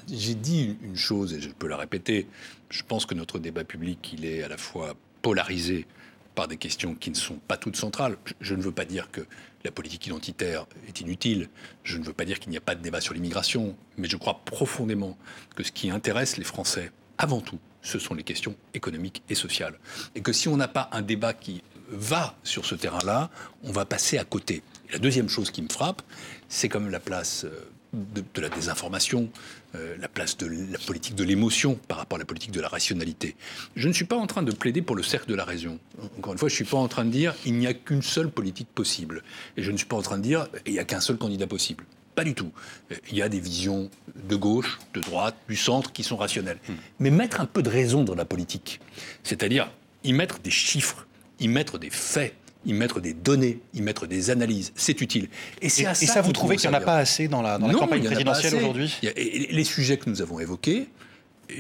[0.09, 2.27] j'ai- dit une chose et je peux la répéter.
[2.71, 5.87] Je pense que notre débat public, il est à la fois polarisé
[6.35, 8.17] par des questions qui ne sont pas toutes centrales.
[8.41, 9.21] Je ne veux pas dire que
[9.65, 11.49] la politique identitaire est inutile.
[11.85, 13.77] Je ne veux pas dire qu'il n'y a pas de débat sur l'immigration.
[13.99, 15.17] Mais je crois profondément
[15.55, 19.79] que ce qui intéresse les Français, avant tout, ce sont les questions économiques et sociales.
[20.15, 23.31] Et que si on n'a pas un débat qui va sur ce terrain-là,
[23.63, 24.63] on va passer à côté.
[24.93, 26.03] La deuxième chose qui me frappe,
[26.49, 27.51] c'est comme la place euh,
[27.93, 29.29] de, de la désinformation,
[29.75, 32.69] euh, la place de la politique de l'émotion par rapport à la politique de la
[32.69, 33.37] rationalité.
[33.77, 35.79] Je ne suis pas en train de plaider pour le cercle de la raison.
[36.19, 38.03] Encore une fois, je ne suis pas en train de dire il n'y a qu'une
[38.03, 39.23] seule politique possible.
[39.57, 41.47] Et je ne suis pas en train de dire il n'y a qu'un seul candidat
[41.47, 41.85] possible.
[42.15, 42.53] Pas du tout.
[42.91, 43.91] Euh, Il y a des visions
[44.29, 46.59] de gauche, de droite, du centre qui sont rationnelles.
[46.99, 48.81] Mais mettre un peu de raison dans la politique,
[49.23, 49.71] c'est-à-dire
[50.05, 51.07] y mettre des chiffres,
[51.41, 55.29] y mettre des faits, y mettre des données, y mettre des analyses, c'est utile.
[55.61, 57.67] Et c'est ça, ça, vous trouvez qu'il n'y en a pas assez dans la, dans
[57.67, 58.95] la campagne présidentielle aujourd'hui?
[59.03, 60.89] Les sujets que nous avons évoqués,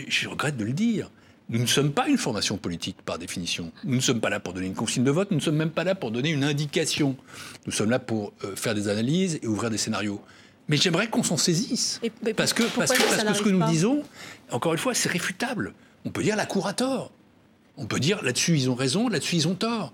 [0.09, 1.11] je regrette de le dire,
[1.49, 3.73] nous ne sommes pas une formation politique par définition.
[3.85, 5.71] Nous ne sommes pas là pour donner une consigne de vote, nous ne sommes même
[5.71, 7.17] pas là pour donner une indication.
[7.67, 10.21] Nous sommes là pour euh, faire des analyses et ouvrir des scénarios.
[10.68, 12.01] Mais j'aimerais qu'on s'en saisisse.
[12.03, 14.03] Et- mais parce que, pourquoi parce que, ça parce que ce que nous disons,
[14.51, 15.75] encore une fois, c'est réfutable.
[16.05, 17.12] On peut dire la Cour a tort.
[17.77, 19.92] On peut dire là-dessus ils ont raison, là-dessus ils ont tort.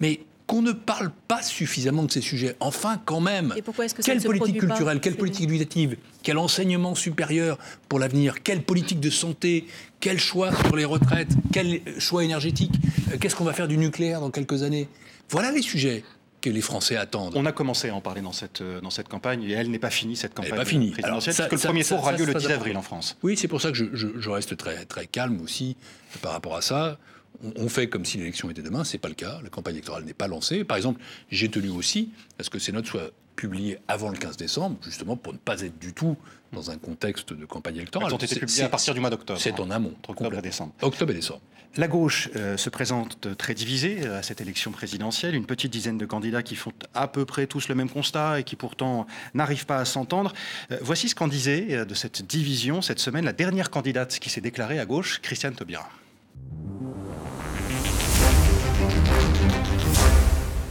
[0.00, 2.56] Mais qu'on ne parle pas suffisamment de ces sujets.
[2.58, 3.54] Enfin, quand même.
[3.56, 7.56] Et pourquoi est-ce que ça Quelle politique culturelle, quelle politique éducative, quel enseignement supérieur
[7.88, 9.66] pour l'avenir, quelle politique de santé,
[10.00, 12.72] quel choix sur les retraites, quel choix énergétique,
[13.12, 14.88] euh, qu'est-ce qu'on va faire du nucléaire dans quelques années?
[15.28, 16.02] Voilà les sujets
[16.40, 17.34] que les Français attendent.
[17.36, 19.78] On a commencé à en parler dans cette, euh, dans cette campagne et elle n'est
[19.78, 20.90] pas finie, cette Elle n'est campagne pas finie.
[20.90, 22.78] présidentielle, ça- puisque le ça- premier ça- tour aura lieu le très 10 avril important.
[22.78, 23.16] en France.
[23.22, 25.76] Oui, c'est pour ça que je, je- je reste très, très calme aussi
[26.22, 26.98] par rapport à ça.
[27.44, 29.40] On, on fait comme si l'élection était demain, c'est pas le cas.
[29.42, 30.64] La campagne électorale n'est pas lancée.
[30.64, 31.00] Par exemple,
[31.30, 35.16] j'ai tenu aussi à ce que ces notes soient publiées avant le 15 décembre, justement
[35.16, 36.16] pour ne pas être du tout
[36.52, 38.08] dans un contexte de campagne électorale.
[38.08, 39.40] Elles ont été C'est- publiées à partir du mois d'octobre.
[39.40, 39.94] C'est en amont.
[39.98, 40.72] Entre octobre et décembre.
[40.82, 41.40] Octobre et décembre.
[41.76, 45.36] La gauche euh, se présente très divisée euh, à cette élection présidentielle.
[45.36, 48.42] Une petite dizaine de candidats qui font à peu près tous le même constat et
[48.44, 50.32] qui pourtant n'arrivent pas à s'entendre.
[50.72, 54.30] Euh, voici ce qu'en disait euh, de cette division cette semaine la dernière candidate qui
[54.30, 55.88] s'est déclarée à gauche, Christiane Taubira.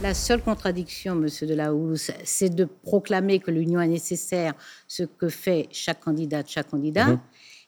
[0.02, 4.54] La seule contradiction, Monsieur Delahousse, c'est de proclamer que l'union est nécessaire,
[4.88, 7.18] ce que fait chaque candidate, chaque candidat, Mhm.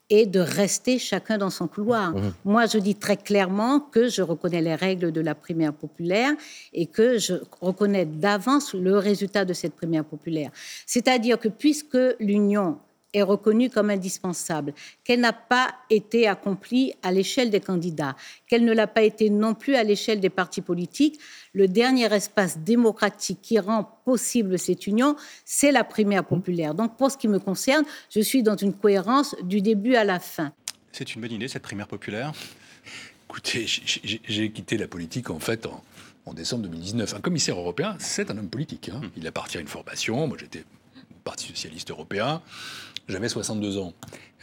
[0.08, 2.14] et de rester chacun dans son couloir.
[2.14, 2.32] Mhm.
[2.46, 6.32] Moi, je dis très clairement que je reconnais les règles de la primaire populaire
[6.72, 10.50] et que je reconnais d'avance le résultat de cette primaire populaire.
[10.86, 12.78] C'est-à-dire que puisque l'union
[13.12, 18.72] est reconnue comme indispensable, qu'elle n'a pas été accomplie à l'échelle des candidats, qu'elle ne
[18.72, 21.18] l'a pas été non plus à l'échelle des partis politiques.
[21.52, 26.74] Le dernier espace démocratique qui rend possible cette union, c'est la primaire populaire.
[26.74, 30.18] Donc, pour ce qui me concerne, je suis dans une cohérence du début à la
[30.18, 30.52] fin.
[30.92, 32.32] C'est une bonne idée, cette primaire populaire
[33.28, 35.82] Écoutez, j'ai- quitté la politique en fait en,
[36.26, 37.14] en décembre 2019.
[37.14, 38.90] Un commissaire européen, c'est un homme politique.
[38.90, 39.00] hein.
[39.16, 40.26] Il appartient à une formation.
[40.26, 42.42] Moi, j'étais au Parti socialiste européen.
[43.08, 43.92] J'avais 62 ans.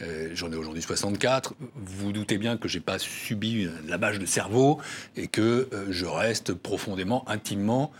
[0.02, 1.54] Euh, J'en ai aujourd'hui 64.
[1.74, 4.78] Vous vous doutez bien que j'ai pas subi un lavage de cerveau
[5.16, 7.90] et que euh, je reste profondément, intimement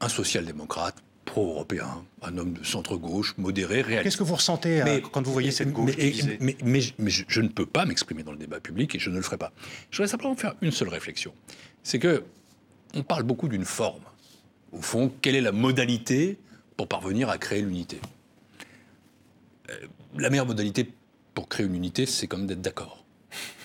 [0.00, 4.02] un social-démocrate pro-européen, un homme de centre-gauche, modéré, réaliste.
[4.02, 5.92] Qu'est-ce que vous ressentez euh, quand vous voyez cette gauche
[6.40, 9.16] Mais, je, je- je ne peux pas m'exprimer dans le débat public et je ne
[9.16, 9.52] le ferai pas.
[9.90, 11.32] Je voudrais simplement faire une seule réflexion.
[11.84, 12.24] C'est que
[12.94, 14.02] on parle beaucoup d'une forme.
[14.72, 16.38] Au fond, quelle est la modalité
[16.76, 17.98] pour parvenir à créer l'unité?
[19.70, 19.74] Euh,
[20.16, 20.90] La meilleure modalité
[21.34, 23.04] pour créer une unité, c'est quand même d'être d'accord.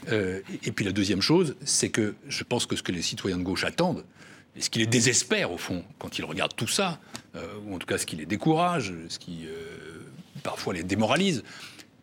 [0.10, 3.38] Euh, et- puis la deuxième chose, c'est que je pense que ce que les citoyens
[3.38, 4.06] de gauche attendent,
[4.56, 7.00] et ce qui les désespère au fond quand ils regardent tout ça,
[7.36, 10.00] euh, ou en tout cas ce qui les décourage, ce qui euh,
[10.44, 11.44] parfois les démoralise,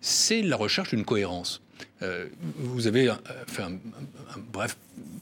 [0.03, 1.63] c'est la recherche d'une cohérence.
[2.59, 3.11] Vous avez
[3.47, 3.79] fait un
[4.53, 4.77] bref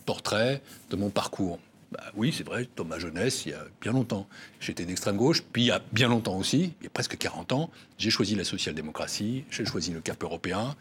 [0.04, 1.60] portrait de mon parcours.
[1.92, 4.26] Bah oui, c'est vrai, dans ma jeunesse, il y a bien longtemps.
[4.60, 7.52] J'étais d'extrême gauche, puis il y a bien longtemps aussi, il y a presque 40
[7.52, 10.74] ans, j'ai choisi la social-démocratie, j'ai choisi le cap européen,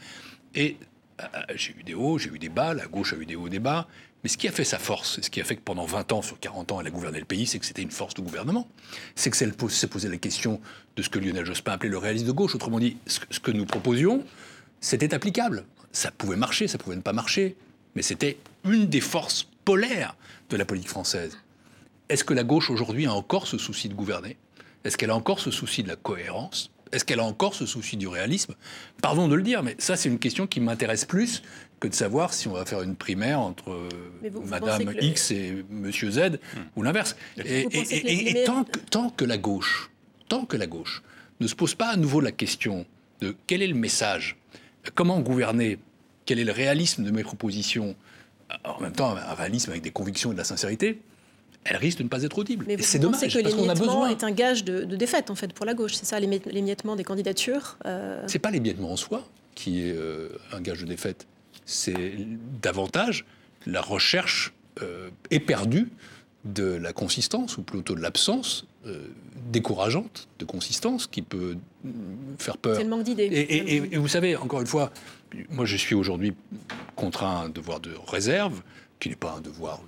[0.56, 0.78] et
[1.22, 3.50] euh, j'ai eu des hauts, j'ai eu des bas, la gauche a eu des hauts,
[3.50, 3.88] des bas,
[4.24, 6.22] mais ce qui a fait sa force, ce qui a fait que pendant 20 ans,
[6.22, 8.68] sur 40 ans, elle a gouverné le pays, c'est que c'était une force de gouvernement.
[9.16, 10.62] C'est que s'est posé la question
[10.96, 12.54] de ce que Lionel Jospin appelait le réalisme de gauche.
[12.54, 14.24] Autrement dit, ce que nous proposions,
[14.80, 15.66] c'était applicable.
[15.92, 17.56] Ça pouvait marcher, ça pouvait ne pas marcher,
[17.96, 20.16] mais c'était une des forces polaires
[20.50, 21.38] de la politique française.
[22.10, 24.38] Est-ce que la gauche aujourd'hui a encore ce souci de gouverner?
[24.84, 26.72] Est-ce qu'elle a encore ce souci de la cohérence?
[26.92, 28.56] Est-ce qu'elle a encore ce souci du réalisme?
[29.02, 31.42] Pardon de le dire, mais ça c'est une question qui m'intéresse plus
[31.80, 33.88] que de savoir si on va faire une primaire entre
[34.46, 36.60] Madame X et Monsieur Z hmm.
[36.76, 37.16] ou l'inverse.
[37.38, 39.90] Et, tant, que, tant que la gauche,
[40.28, 41.02] tant que la gauche
[41.40, 42.86] ne se pose pas à nouveau la question
[43.22, 44.38] de quel est le message,
[44.94, 45.80] comment gouverner,
[46.26, 47.96] quel est le réalisme de mes propositions,
[48.64, 51.02] en même temps un réalisme avec des convictions et de la sincérité,
[51.64, 52.66] elle risque de ne pas être audible.
[52.68, 54.10] Mais c'est dommage que parce qu'on a besoin.
[54.10, 55.94] est un gage de, défaite en fait pour la gauche.
[55.94, 57.78] C'est ça l'émiettement des candidatures.
[57.86, 58.24] Euh...
[58.28, 61.28] C'est pas l'émiettement en soi qui est euh, un gage de défaite
[61.66, 62.16] c'est
[62.62, 63.26] davantage
[63.66, 65.90] la recherche euh, éperdue
[66.46, 69.08] de la consistance, ou plutôt de l'absence euh,
[69.52, 71.58] décourageante de consistance qui peut
[72.38, 72.78] faire peur.
[72.78, 73.30] C'est le manque d'idées.
[73.32, 74.92] Et, vous savez, encore une fois,
[75.50, 76.34] moi je suis aujourd'hui
[76.96, 78.62] contraint un devoir de réserve,
[79.00, 79.82] qui n'est pas un devoir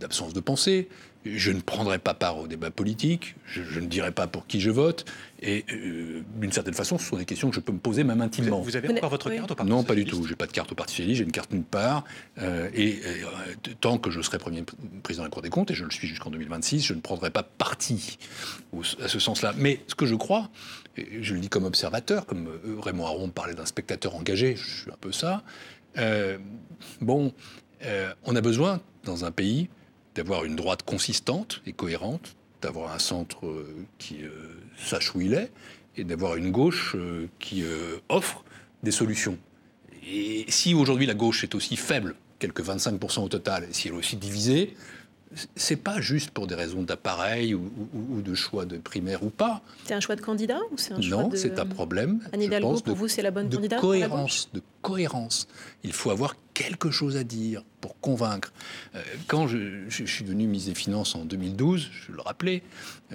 [0.00, 0.88] d'absence de pensée.
[1.24, 4.70] Je ne prendrai pas part au débat politique, je, ne dirai pas pour qui je
[4.70, 5.04] vote,
[5.40, 8.20] et euh, d'une certaine façon, ce sont des questions que je peux me poser même
[8.20, 8.60] intimement.
[8.60, 10.26] Vous avez encore votre carte au Parti Non, pas du tout.
[10.26, 12.04] J'ai pas de carte au Parti socialiste, j'ai une carte nulle part.
[12.38, 14.64] Euh, et, euh, tant que je serai premier
[15.04, 17.30] président de la Cour des comptes, et je le suis jusqu'en 2026, je ne prendrai
[17.30, 18.18] pas parti
[19.00, 19.54] à ce sens-là.
[19.56, 20.50] Mais ce que je crois,
[20.96, 22.48] et je le dis comme observateur, comme
[22.80, 25.44] Raymond Aron parlait d'un spectateur engagé, je suis un peu ça.
[27.00, 27.32] bon,
[28.24, 29.68] on a besoin dans un pays
[30.14, 34.30] d'avoir une droite consistante et cohérente, d'avoir un centre euh, qui euh,
[34.76, 35.50] sache où il est,
[35.96, 37.64] et d'avoir une gauche euh, qui
[38.08, 38.44] offre
[38.82, 39.38] des solutions.
[40.06, 43.94] Et si aujourd'hui la gauche est aussi faible, quelques 25% au total, et si elle
[43.94, 44.74] est aussi divisée,
[45.56, 49.62] c'est pas juste pour des raisons d'appareil ou, de choix de primaire ou pas.
[49.84, 52.20] C'est un choix de candidat ou c'est un choix Non, c'est un problème.
[52.32, 55.48] Anne Hidalgo, pour vous, c'est la bonne de candidate cohérence, de cohérence.
[55.84, 58.52] Il faut avoir quelque chose à dire pour convaincre.
[58.94, 62.62] Euh, quand je, suis devenu ministre des Finances en 2012, je le rappelais,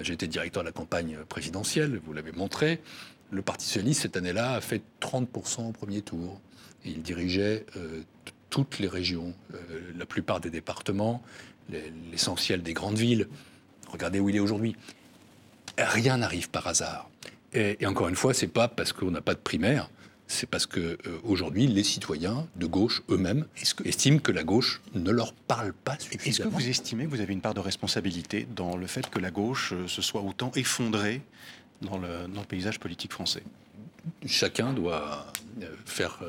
[0.02, 2.82] j'étais directeur de la campagne présidentielle, vous l'avez montré.
[3.32, 6.40] Le Parti socialiste cette année-là a fait 30% au premier tour.
[6.86, 8.02] Et il dirigeait euh,
[8.50, 9.58] toutes les régions, euh,
[9.98, 11.22] la plupart des départements,
[12.12, 13.28] l'essentiel des grandes villes.
[13.90, 14.76] Regardez où il est aujourd'hui.
[15.78, 17.10] Rien n'arrive par hasard.
[17.54, 19.90] Et, encore une fois, c'est pas parce qu'on n'a pas de primaire,
[20.28, 23.46] c'est parce que euh, aujourd'hui, les citoyens de gauche eux-mêmes
[23.86, 26.50] estiment que la gauche ne leur parle pas suffisamment.
[26.50, 29.20] Est-ce que vous estimez que vous avez une part de responsabilité dans le fait que
[29.20, 31.22] la gauche euh, se soit autant effondrée
[31.82, 33.44] dans le, dans le paysage politique français?
[34.26, 35.26] Chacun doit
[35.62, 36.20] euh, faire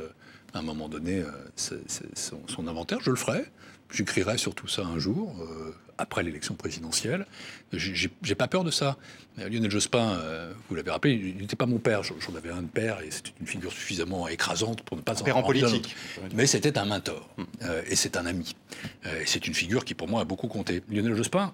[0.54, 1.22] à un moment donné
[1.56, 3.00] son, son, inventaire.
[3.02, 3.44] Je le ferai.
[3.90, 7.26] J'écrirai sur tout ça un jour, euh, après l'élection présidentielle.
[7.72, 8.98] J'ai pas peur de ça.
[9.38, 12.02] Lionel Jospin, euh, vous l'avez rappelé, il n'était pas mon père.
[12.02, 15.38] J'en avais un de père et c'était une figure suffisamment écrasante pour ne pas père
[15.38, 15.96] en, politique.
[16.34, 17.28] Mais c'était un mentor
[17.62, 18.54] euh, et c'est un ami.
[19.04, 20.82] et c'est une figure qui pour moi a beaucoup compté.
[20.90, 21.52] Lionel Jospin,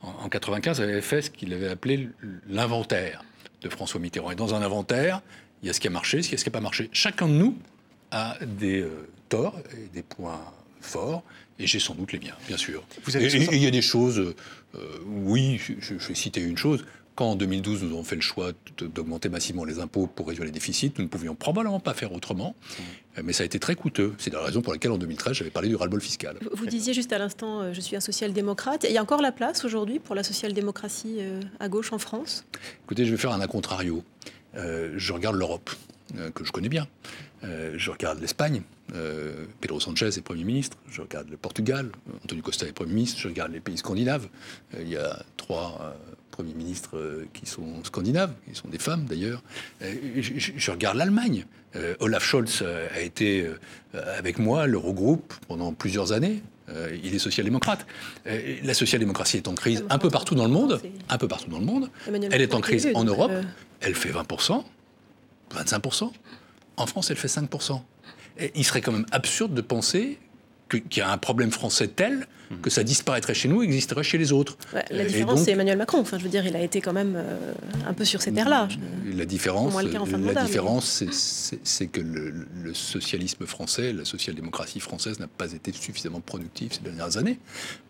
[0.00, 2.08] en, en 95, avait fait ce qu'il avait appelé
[2.48, 3.24] l'inventaire
[3.60, 4.32] de François Mitterrand.
[4.32, 5.22] Et dans un inventaire,
[5.62, 6.90] il y a ce qui a marché, ce qui n'a pas marché.
[6.92, 7.56] Chacun de nous
[8.10, 8.84] a des
[9.28, 10.40] torts et des points
[10.84, 11.22] forts
[11.58, 12.84] et j'ai sans doute les miens, bien sûr.
[13.04, 14.34] Vous avez et il y a des choses, euh,
[15.06, 16.84] oui, je, vais citer une chose.
[17.14, 20.50] Quand en 2012 nous avons fait le choix d'augmenter massivement les impôts pour réduire les
[20.50, 23.22] déficits, nous ne pouvions probablement pas faire autrement, mmh.
[23.22, 24.14] mais ça a été très coûteux.
[24.16, 26.38] C'est la raison pour laquelle en 2013 j'avais parlé du ras-le-bol fiscal.
[26.54, 28.86] Vous disiez juste à l'instant, euh, je suis un social-démocrate.
[28.88, 32.46] Il y a encore la place aujourd'hui pour la social-démocratie euh, à gauche en France?
[32.84, 34.02] Écoutez, je vais faire un a contrario.
[34.54, 35.70] je regarde l'Europe,
[36.34, 36.88] que je connais bien.
[37.42, 38.62] Je regarde l'Espagne,
[38.94, 41.90] euh, Pedro Sanchez est Premier ministre, je regarde le Portugal,
[42.24, 44.28] Antonio Costa est Premier ministre, je regarde les pays scandinaves.
[44.74, 45.92] Euh, il y a trois euh,
[46.30, 49.42] Premiers ministres qui sont scandinaves, qui sont des femmes d'ailleurs.
[49.82, 51.44] Je, regarde l'Allemagne.
[52.00, 53.46] Olaf Scholz a été
[53.92, 56.42] avec moi, l'Eurogroupe, pendant plusieurs années.
[57.04, 57.86] il est social-démocrate.
[58.24, 60.80] la social-démocratie est en crise un peu partout dans le monde.
[61.10, 61.90] Un peu partout dans le monde.
[62.06, 63.32] Elle est en crise en Europe.
[63.82, 64.64] Elle fait 20%,
[65.54, 66.12] 25%.
[66.76, 67.80] En France, elle fait 5%
[68.54, 70.18] il serait quand même absurde de penser
[70.68, 72.26] qu'il y a un problème français tel
[72.60, 74.58] que ça disparaîtrait chez nous, existerait chez les autres.
[74.74, 76.00] Ouais, la différence, c'est Emmanuel Macron.
[76.00, 77.54] Enfin, je veux dire, il a été quand même euh,
[77.86, 78.68] un peu sur ces terres-là.
[79.14, 81.02] La différence, la différence,
[81.62, 86.80] c'est que le, le, socialisme français, la social-démocratie française n'a pas été suffisamment productive ces
[86.80, 87.38] dernières années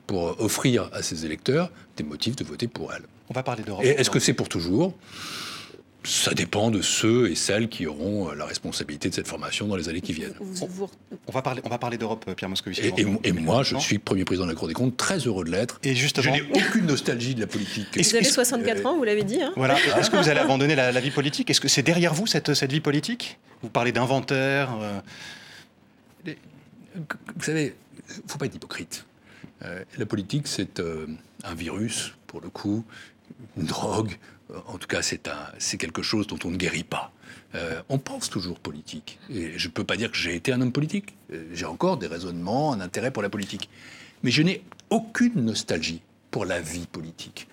[0.06, 3.02] pour offrir à ses électeurs des motifs de voter pour elle.
[3.30, 3.84] On va parler d'Europe.
[3.84, 4.94] Est-ce que c'est pour toujours?
[6.04, 9.76] Ça dépend de ceux et celles qui auront euh, la responsabilité de cette formation dans
[9.76, 10.34] les années qui viennent.
[11.26, 12.82] On va parler, on va parler d'Europe, Pierre Moscovici.
[13.24, 15.78] Et, moi, je suis Premier Président de la Cour des comptes, très heureux de l'être.
[15.82, 17.86] Et justement, je n'ai aucune nostalgie de la politique.
[17.94, 19.42] Vous avez 64 ans, vous l'avez dit.
[19.42, 19.76] Hein voilà.
[19.98, 21.50] Est-ce que vous allez abandonner la, vie politique?
[21.50, 23.38] Est-ce que c'est derrière vous cette, cette vie politique?
[23.62, 24.76] Vous parlez d'inventaire.
[24.80, 25.00] Euh...
[26.94, 27.74] Vous savez,
[28.08, 29.04] il ne faut pas être hypocrite.
[29.64, 31.06] Euh, la politique, c'est euh,
[31.44, 32.84] un virus, pour le coup,
[33.56, 34.16] une drogue,
[34.66, 37.12] en tout cas, c'est quelque chose dont on ne guérit pas.
[37.54, 39.18] Euh, on pense toujours politique.
[39.30, 41.14] Et je ne peux pas dire que j'ai été un homme politique.
[41.32, 43.68] Euh, j'ai encore des raisonnements, un intérêt pour la politique.
[44.22, 47.46] Mais je n'ai aucune nostalgie pour la vie politique.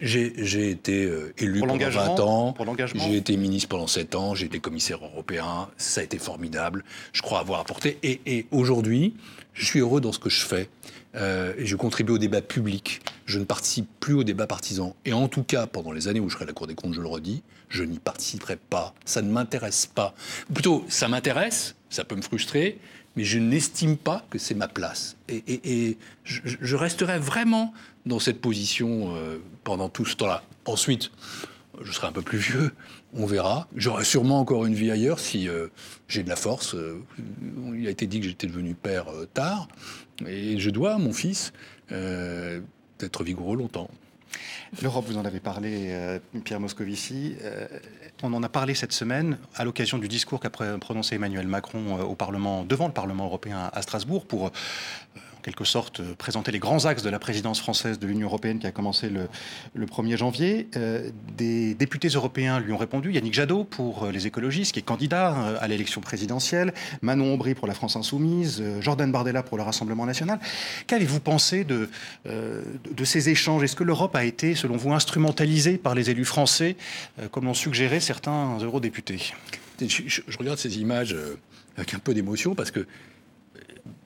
[0.00, 2.54] J'ai été euh, élu pendant 20 ans,
[2.94, 7.20] j'ai été ministre pendant 7 ans, j'ai été commissaire européen, ça a été formidable, je
[7.20, 7.98] crois avoir apporté.
[8.02, 9.14] et aujourd'hui,
[9.52, 10.70] je suis heureux dans ce que je fais.
[11.14, 13.02] Euh, je contribue au débat public.
[13.26, 14.96] Je ne participe plus au débat partisan.
[15.04, 16.94] Et en tout cas, pendant les années où je serai à la Cour des comptes,
[16.94, 18.94] je le redis, je n'y participerai pas.
[19.04, 20.14] Ça ne m'intéresse pas.
[20.52, 22.78] plutôt, ça m'intéresse, ça peut me frustrer,
[23.16, 25.16] mais je n'estime pas que c'est ma place.
[25.28, 27.74] Et, je, resterai vraiment
[28.06, 30.42] dans cette position euh, pendant tout ce temps-là.
[30.64, 31.10] Ensuite,
[31.82, 32.72] je serai un peu plus vieux,
[33.14, 33.68] on verra.
[33.76, 35.68] J'aurai sûrement encore une vie ailleurs si euh,
[36.08, 36.74] j'ai de la force.
[37.74, 39.68] il a été dit que j'étais devenu père tard.
[40.26, 41.52] Et je dois mon fils
[41.90, 42.60] euh,
[42.98, 43.90] d'être vigoureux longtemps.
[44.80, 47.36] L'Europe, vous en avez parlé, euh, Pierre Moscovici.
[47.42, 47.66] Euh,
[48.22, 52.14] on en a parlé cette semaine à l'occasion du discours qu'a prononcé Emmanuel Macron au
[52.14, 54.52] Parlement, devant le Parlement européen à Strasbourg, pour
[55.42, 58.66] quelque sorte euh, présenter les grands axes de la présidence française de l'Union européenne qui
[58.66, 59.28] a commencé le,
[59.74, 60.68] le 1er janvier.
[60.76, 63.12] Euh, des députés européens lui ont répondu.
[63.12, 66.72] Yannick Jadot pour euh, les écologistes, qui est candidat à l'élection présidentielle.
[67.02, 68.62] Manon Aubry pour la France insoumise.
[68.80, 70.38] Jordan Bardella pour le Rassemblement national.
[70.86, 71.88] Qu'avez-vous pensé de,
[73.04, 73.62] ces échanges?
[73.64, 76.76] Est-ce que l'Europe a été, selon vous, instrumentalisée par les élus français,
[77.30, 79.32] comme l'ont suggéré certains eurodéputés?
[79.80, 81.16] Je, regarde ces images
[81.76, 82.86] avec un peu d'émotion parce que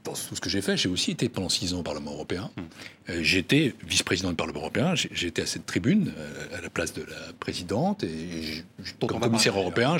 [0.06, 2.50] dans tout ce que j'ai fait, j'ai aussi été pendant six ans au Parlement européen.
[2.56, 2.62] Hmm.
[3.10, 4.94] Euh, j'étais vice-président du Parlement européen.
[4.94, 8.04] J'étais à cette tribune, euh, à la place de la présidente.
[8.04, 8.64] Et
[9.06, 9.96] comme commissaire européen,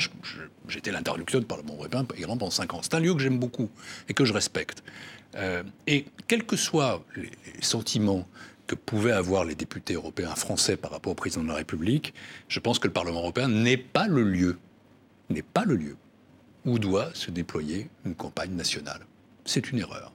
[0.67, 2.79] j'étais l'interlocuteur du Parlement européen également pendant cinq ans.
[2.81, 3.69] C'est un lieu que j'aime beaucoup
[4.09, 4.83] et que je respecte.
[5.35, 7.29] Euh, et quels que soient les
[7.61, 8.27] sentiments
[8.65, 12.13] que pouvaient avoir les députés européens français par rapport au président de la République,
[12.47, 14.57] je pense que le Parlement européen n'est pas le lieu,
[15.29, 15.95] n'est pas le lieu
[16.65, 19.05] où doit se déployer une campagne nationale
[19.47, 20.13] c'est une erreur.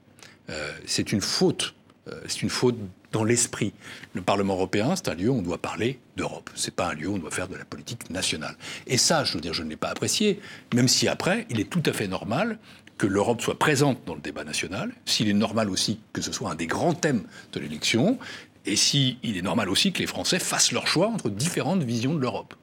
[0.51, 1.75] Euh, c'est une faute.
[2.09, 2.77] Euh, c'est une faute
[3.13, 3.73] dans l'esprit.
[4.15, 6.51] Le Parlement européen, c'est un lieu où on doit parler d'Europe.
[6.55, 8.57] C'est pas un lieu où on doit faire de la politique nationale.
[8.87, 10.41] Et ça, je veux dire, je ne l'ai pas apprécié,
[10.75, 12.59] même si après, il est tout à fait normal
[12.99, 16.51] que l'Europe soit présente dans le débat national, s'il est normal aussi que ce soit
[16.51, 18.19] un des grands thèmes de l'élection,
[18.65, 22.21] et s'il est normal aussi que les Français fassent leur choix entre différentes visions de
[22.21, 22.55] l'Europe.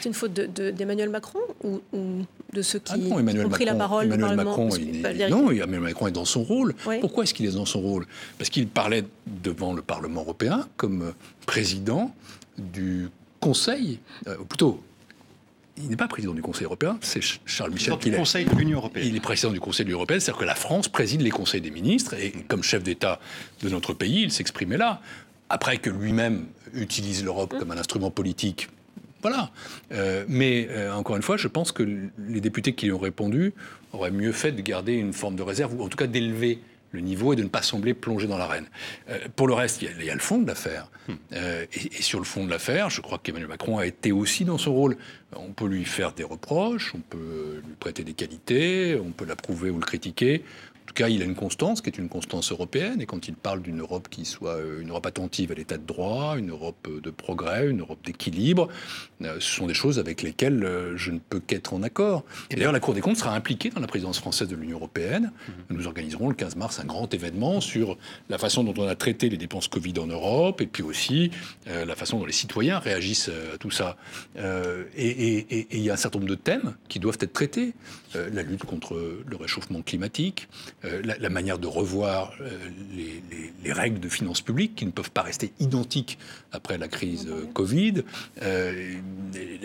[0.00, 1.80] C'est une faute d'Emmanuel Macron ou,
[2.52, 4.68] de ceux qui ah ont pris la parole Emmanuel Macron,
[5.30, 6.74] Non, Emmanuel Macron est dans son rôle.
[7.00, 8.06] Pourquoi est-ce qu'il est dans son rôle?
[8.38, 11.12] Parce qu'il parlait devant le Parlement européen comme
[11.46, 12.14] président
[12.58, 13.08] du
[13.40, 14.82] Conseil, euh, ou plutôt
[15.76, 18.16] il n'est pas président du Conseil européen, c'est Charles Michel qui est.
[18.16, 19.06] Conseil de l'Union européenne.
[19.06, 21.60] Il est président du Conseil de l'Union européenne, c'est-à-dire que la France préside les conseils
[21.60, 23.20] des ministres, et comme chef d'État
[23.62, 25.00] de notre pays, il s'exprimait là.
[25.48, 28.68] Après que lui-même utilise l'Europe comme un instrument politique
[29.28, 29.50] voilà.
[29.90, 33.54] Euh, mais euh, encore une fois, je pense que les députés qui ont répondu
[33.92, 36.60] auraient mieux fait de garder une forme de réserve, ou en tout cas d'élever
[36.92, 38.66] le niveau et de ne pas sembler plonger dans l'arène.
[39.10, 40.88] Euh, pour le reste, il y, a le fond de l'affaire.
[41.08, 41.14] Hmm.
[41.32, 44.72] et, sur le fond de l'affaire, je crois qu'Emmanuel Macron a été aussi dans son
[44.72, 44.96] rôle.
[45.34, 49.70] On peut lui faire des reproches, on peut lui prêter des qualités, on peut l'approuver
[49.70, 50.44] ou le critiquer
[50.96, 53.00] cas, il a une constance qui est une constance européenne.
[53.00, 55.86] Et quand il parle d'une Europe qui soit euh, une Europe attentive à l'état de
[55.86, 58.68] droit, une Europe euh, de progrès, une Europe d'équilibre,
[59.22, 62.24] euh, ce sont des choses avec lesquelles je ne peux qu'être en accord.
[62.50, 65.32] Et d'ailleurs, la Cour des comptes sera impliquée dans la présidence française de l'Union européenne.
[65.70, 65.76] Mhm.
[65.76, 67.96] Nous organiserons le 15 mars un grand événement sur
[68.28, 71.30] la façon dont on a traité les dépenses Covid en Europe et puis aussi
[71.66, 73.96] la façon dont les citoyens réagissent à tout ça.
[74.36, 77.74] et il y a un certain nombre de thèmes qui doivent être traités.
[78.32, 80.48] La lutte contre le réchauffement climatique,
[80.84, 82.50] euh, la, manière de revoir euh,
[82.94, 86.18] les, règles de finances publiques qui ne peuvent pas rester identiques
[86.52, 88.04] après la crise euh, Covid,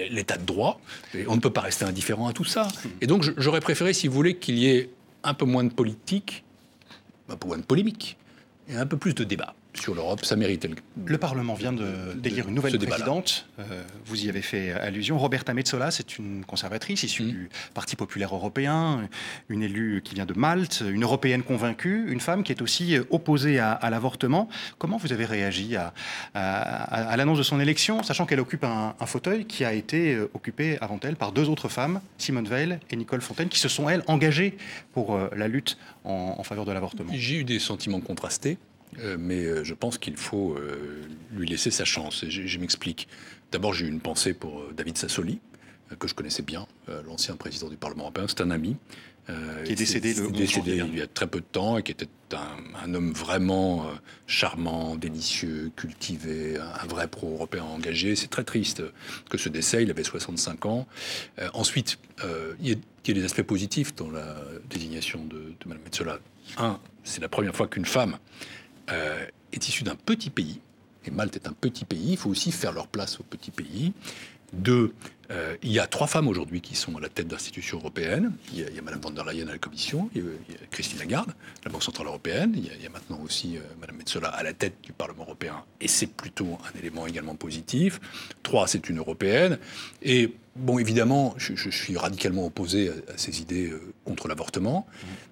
[0.10, 0.82] l'état de droit.
[1.28, 2.68] on ne peut pas rester indifférent à tout ça.
[3.00, 4.90] Et donc j'aurais préféré, si vous voulez, qu'il y ait
[5.24, 6.44] un peu moins de politique
[7.30, 8.18] un peu moins de polémique
[8.68, 10.68] et un peu plus de débat sur l'Europe, ça mérite.
[11.06, 13.46] Le Parlement vient de d'élire une nouvelle présidente.
[13.60, 15.18] Euh, vous y avez fait allusion.
[15.18, 17.32] Roberta Metsola, c'est une conservatrice issue mmh.
[17.32, 19.08] du Parti populaire européen,
[19.50, 23.60] une élue qui vient de Malte, une européenne convaincue, une femme qui est aussi opposée
[23.60, 24.50] à, l'avortement.
[24.78, 25.94] Comment vous avez réagi à,
[26.34, 30.78] à, l'annonce de son élection, sachant qu'elle occupe un, fauteuil qui a été euh, occupé
[30.80, 34.04] avant elle par deux autres femmes, Simone Veil et Nicole Fontaine, qui se sont, elles,
[34.08, 34.58] engagées
[34.94, 37.12] pour euh, la lutte en, en faveur de l'avortement?
[37.16, 38.58] J'ai eu des sentiments contrastés.
[39.00, 42.24] Euh, mais euh, je pense qu'il faut euh, lui laisser sa chance.
[42.24, 43.08] Et je, m'explique.
[43.52, 45.40] D'abord, j'ai eu une pensée pour David Sassoli,
[46.00, 46.68] que je connaissais bien,
[47.06, 48.26] l'ancien président du Parlement européen.
[48.30, 48.78] C'est un ami.
[49.66, 52.08] qui est décédé, le décédé il y a très peu de temps et qui était
[52.82, 53.88] un, homme vraiment
[54.26, 58.16] charmant, délicieux, cultivé, un, vrai pro-européen engagé.
[58.16, 58.82] C'est très triste
[59.30, 60.88] que ce décès, il avait 65 ans.
[61.54, 62.00] ensuite,
[62.62, 64.38] il y, a, des aspects positifs dans la
[64.70, 66.20] désignation de, de Mme Metzola.
[66.58, 68.18] Un, c'est la première fois qu'une femme
[68.90, 70.62] euh, est issu d'un petit pays,
[71.06, 73.94] et Malte est un petit pays, il faut aussi faire leur place au petit pays.
[74.54, 74.94] Deux,
[75.32, 78.34] euh, il y a trois femmes aujourd'hui qui sont à la tête d'institutions européennes.
[78.52, 81.00] Il y, a, il Mme von der Leyen à la Commission, il y, a, Christine
[81.00, 84.52] Lagarde, la Banque Centrale Européenne, il y a, maintenant aussi euh, Mme Metzola à la
[84.52, 88.02] tête du Parlement Européen, et c'est plutôt un élément également positif.
[88.44, 89.58] Trois, c'est une Européenne.
[90.02, 93.72] Et bon, évidemment, je, suis radicalement opposé à, ces idées
[94.06, 94.86] contre l'avortement,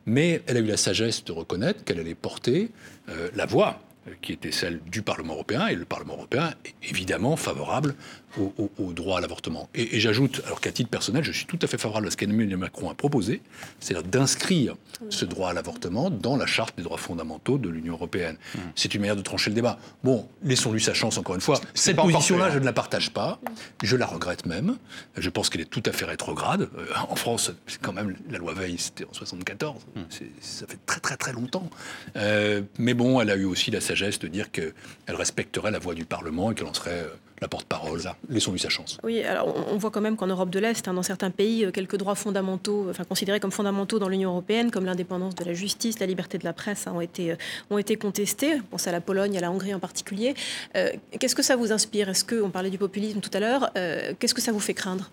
[0.05, 2.71] mais elle a eu la sagesse de reconnaître qu'elle allait porter
[3.09, 6.73] euh, la voix euh, qui était celle du Parlement européen, et le Parlement européen est
[6.89, 7.95] évidemment favorable
[8.37, 9.69] au, droit à l'avortement.
[9.75, 12.57] Et, j'ajoute, alors qu'à titre personnel, je suis tout à fait favorable à ce qu'Emmanuel
[12.57, 13.41] Macron a proposé,
[13.79, 14.75] c'est-à-dire d'inscrire
[15.09, 18.37] ce droit à l'avortement dans la charte des droits fondamentaux de l'Union européenne.
[18.55, 18.59] Mmh.
[18.75, 19.79] C'est une manière de trancher le débat.
[20.03, 21.59] Bon, laissons-lui sa chance encore une fois.
[21.73, 23.39] Cette position-là, je ne la partage pas.
[23.83, 24.77] Je la regrette même.
[25.17, 26.69] Je pense qu'elle est tout à fait rétrograde.
[26.77, 29.81] Euh, en France, c'est quand même la loi Veil, c'était en 74.
[29.95, 30.01] Mmh.
[30.41, 31.69] Ça fait très très très longtemps.
[32.15, 34.73] Euh, mais bon, elle a eu aussi la sagesse de dire qu'elle
[35.07, 38.01] respecterait la voix du Parlement et qu'elle en serait euh, la porte-parole.
[38.29, 38.97] Laissons-lui sa chance.
[39.03, 41.71] Oui, alors on voit quand même qu'en Europe de l'Est, hein, dans certains pays, euh,
[41.71, 45.99] quelques droits fondamentaux, enfin considérés comme fondamentaux dans l'Union européenne, comme l'indépendance de la justice,
[45.99, 47.35] la liberté de la presse, hein, ont, été, euh,
[47.69, 48.55] ont été contestés.
[48.55, 50.33] On pense à la Pologne, à la Hongrie en particulier.
[50.75, 52.09] Euh, qu'est-ce que ça vous inspire?
[52.09, 53.71] Est-ce que, on parlait du populisme tout à l'heure,
[54.19, 55.09] qu'est-ce que ça vous fait craindre?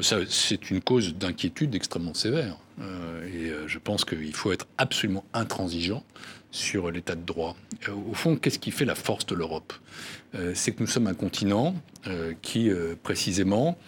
[0.00, 2.56] C'est une cause d'inquiétude extrêmement sévère.
[2.80, 6.04] et je pense qu'il faut être absolument intransigeant
[6.50, 7.56] sur l'état de droit.
[7.88, 9.72] au fond, qu'est-ce qui fait la force de l'Europe?
[10.34, 11.74] Euh, c'est que nous sommes un continent
[12.06, 13.78] euh, qui, euh, précisément,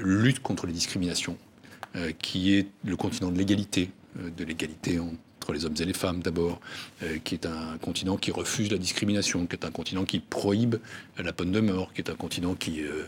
[0.00, 1.36] lutte contre les discriminations,
[2.18, 4.98] qui est le continent de l'égalité, de l'égalité
[5.50, 6.60] entre les hommes et les femmes d'abord,
[7.02, 10.76] euh, qui est un continent qui refuse la discrimination, qui est un continent qui prohibe
[11.18, 13.02] la peine de mort, qui est un continent qui euh,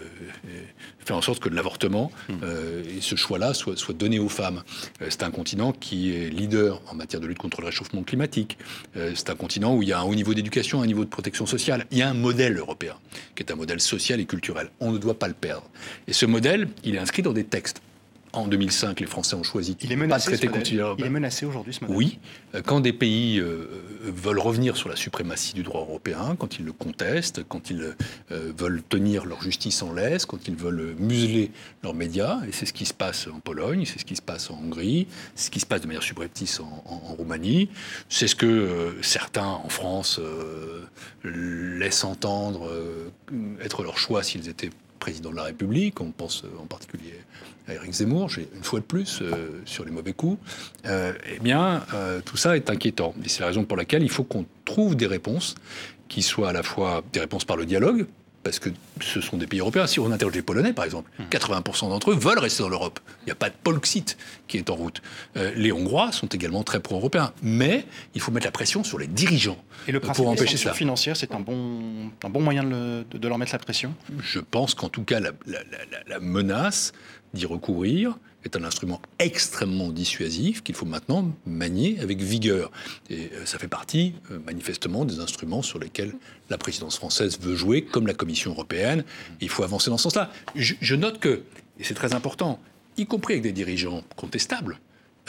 [0.99, 2.33] fait en sorte que l'avortement hmm.
[2.43, 4.63] euh, et ce choix-là soit, soit, donné aux femmes.
[5.09, 8.59] c'est un continent qui est leader en matière de lutte contre le réchauffement climatique.
[8.95, 11.47] c'est un continent où il y a un haut niveau d'éducation, un niveau de protection
[11.47, 11.87] sociale.
[11.91, 12.97] Il y a un modèle européen
[13.35, 14.71] qui est un modèle social et culturel.
[14.81, 15.69] On ne doit pas le perdre.
[16.09, 17.83] Et ce modèle, il est inscrit dans des textes
[18.33, 21.45] en 2005, les Français ont choisi il est menacé, pas de traiter Il est menacé
[21.45, 21.97] aujourd'hui, ce modèle.
[21.97, 22.19] Oui.
[22.55, 23.67] Euh, quand des pays euh,
[24.05, 27.95] veulent revenir sur la suprématie du droit européen, quand ils le contestent, quand ils
[28.31, 31.51] euh, veulent tenir leur justice en laisse, quand ils veulent museler
[31.83, 34.51] leurs médias, et c'est ce qui se passe en Pologne, c'est ce qui se passe
[34.51, 37.69] en Hongrie, c'est ce qui se passe de manière subreptice en, en, Roumanie,
[38.09, 40.19] c'est ce que certains en France
[41.25, 42.71] laissent entendre
[43.61, 47.15] être leur choix s'ils étaient président de la République, on pense en particulier
[47.69, 50.39] à Éric Zemmour, une fois de plus, euh, sur les mauvais coups,
[50.87, 53.15] euh, eh bien, euh, tout ça est inquiétant.
[53.25, 55.55] Et c'est la raison pour laquelle il faut qu'on trouve des réponses
[56.09, 58.07] qui soient à la fois des réponses par le dialogue,
[58.43, 59.87] parce que ce sont des pays européens.
[59.87, 62.99] Si on interroge les Polonais, par exemple, 80% d'entre eux veulent rester dans l'Europe.
[63.21, 64.17] Il n'y a pas de Polxit
[64.49, 65.01] qui est en route.
[65.55, 67.33] les Hongrois sont également très pro-européens.
[67.41, 67.87] Mais
[68.17, 70.75] il faut mettre la pression sur les dirigeants Et le pour empêcher ça.
[70.75, 73.95] financière, c'est un bon, un bon moyen de, de, leur mettre la pression?
[74.21, 75.61] Je pense qu'en tout cas, la, la,
[76.09, 76.93] la menace
[77.35, 82.71] d'y recourir est un instrument extrêmement dissuasif qu'il faut maintenant manier avec vigueur.
[83.09, 86.15] Et euh, ça fait partie, euh, manifestement, des instruments sur lesquels
[86.51, 89.05] la présidence française veut jouer, comme la Commission européenne.
[89.41, 90.31] Il faut avancer dans ce sens-là.
[90.55, 91.43] Je, note que,
[91.79, 92.59] et c'est très important,
[92.97, 94.79] y compris avec des dirigeants contestables,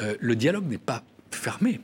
[0.02, 1.80] euh, le dialogue n'est pas fermé.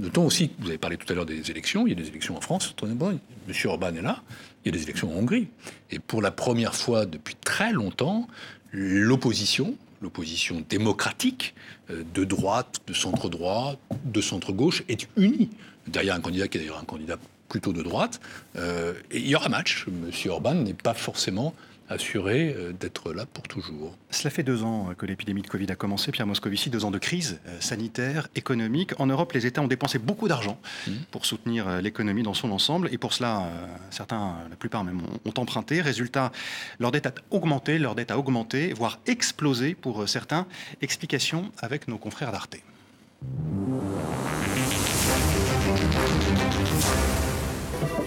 [0.00, 2.36] Notons aussi, vous avez parlé tout à l'heure des élections, il y a des élections
[2.36, 3.18] en France, M.
[3.66, 4.22] Orban est là,
[4.64, 5.46] il y a des élections en Hongrie.
[5.90, 8.26] Et pour la première fois depuis très longtemps,
[8.74, 11.54] l'opposition, l'opposition démocratique
[11.90, 15.48] euh, de droite, de centre-droit, de centre-gauche est unie
[15.86, 17.16] derrière un candidat qui est d'ailleurs un candidat
[17.48, 18.20] plutôt de droite.
[18.56, 19.86] Euh, il y aura match.
[19.86, 21.54] Monsieur Orban n'est pas forcément
[21.88, 23.96] assuré d'être là pour toujours.
[24.10, 26.98] Cela fait deux ans que l'épidémie de Covid a commencé, Pierre Moscovici, deux ans de
[26.98, 28.98] crise sanitaire, économique.
[28.98, 30.92] En Europe, les États ont dépensé beaucoup d'argent mmh.
[31.10, 32.88] pour soutenir l'économie dans son ensemble.
[32.92, 33.48] Et pour cela,
[33.90, 35.80] certains, la plupart même, ont emprunté.
[35.80, 36.32] Résultat,
[36.78, 40.46] leur dette a augmenté, leur dette a augmenté, voire explosé pour certains.
[40.80, 42.56] Explication avec nos confrères d'Arte.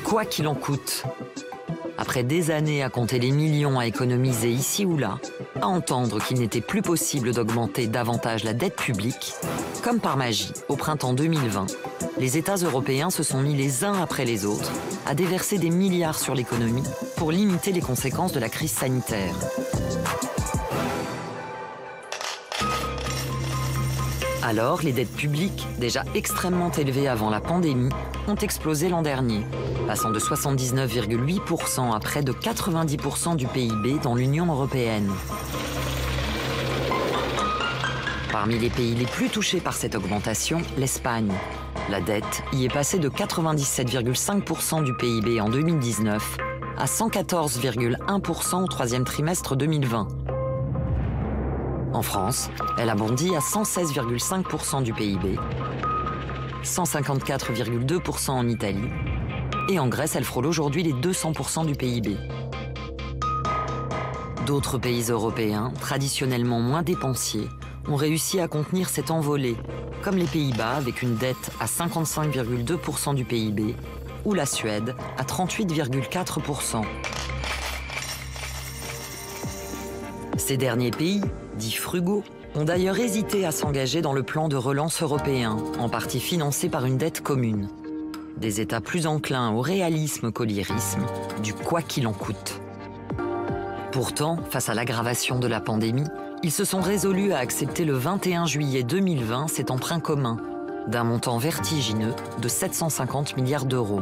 [0.04, 1.04] Quoi qu'il en coûte,
[1.98, 5.20] après des années à compter les millions à économiser ici ou là,
[5.62, 9.34] à entendre qu'il n'était plus possible d'augmenter davantage la dette publique,
[9.84, 11.68] comme par magie, au printemps 2020,
[12.20, 14.72] les États européens se sont mis les uns après les autres
[15.06, 16.84] à déverser des milliards sur l'économie
[17.16, 19.34] pour limiter les conséquences de la crise sanitaire.
[24.48, 27.90] Alors, les dettes publiques, déjà extrêmement élevées avant la pandémie,
[28.30, 29.42] ont explosé l'an dernier,
[29.88, 35.12] passant de 79,8% à près de 90% du PIB dans l'Union européenne.
[38.32, 41.34] Parmi les pays les plus touchés par cette augmentation, l'Espagne.
[41.90, 46.38] La dette y est passée de 97,5% du PIB en 2019
[46.78, 50.08] à 114,1% au troisième trimestre 2020
[51.98, 55.40] en France, elle a bondi à 116,5% du PIB,
[56.64, 58.90] 154,2% en Italie,
[59.68, 62.16] et en Grèce, elle frôle aujourd'hui les 200% du PIB.
[64.46, 67.50] D'autres pays européens, traditionnellement moins dépensiers,
[67.88, 69.58] ont réussi à contenir cette envolée,
[70.04, 73.76] comme les Pays-Bas avec une dette à 55,2% du PIB,
[74.24, 76.84] ou la Suède à 38,4%.
[80.38, 81.22] Ces derniers pays,
[81.58, 82.24] dits frugaux,
[82.56, 86.86] ont d'ailleurs hésité à s'engager dans le plan de relance européen, en partie financé par
[86.86, 87.68] une dette commune.
[88.38, 91.06] Des États plus enclins au réalisme qu'au lyrisme,
[91.44, 92.62] du quoi qu'il en coûte.
[93.92, 96.08] Pourtant, face à l'aggravation de la pandémie,
[96.44, 100.38] ils se sont résolus à accepter le 21 juillet 2020 cet emprunt commun,
[100.88, 104.02] d'un montant vertigineux de 750 milliards d'euros.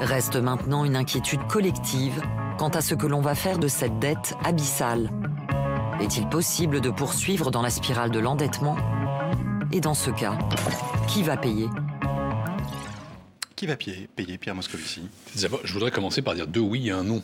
[0.00, 2.22] Reste maintenant une inquiétude collective
[2.58, 5.10] quant à ce que l'on va faire de cette dette abyssale.
[6.00, 8.76] Est-il possible de poursuivre dans la spirale de l'endettement?
[9.72, 10.38] Et dans ce cas,
[11.08, 11.68] qui va payer?
[13.56, 15.02] Qui va payer, payer Pierre Moscovici?
[15.34, 17.22] Je voudrais commencer par dire deux oui et un non.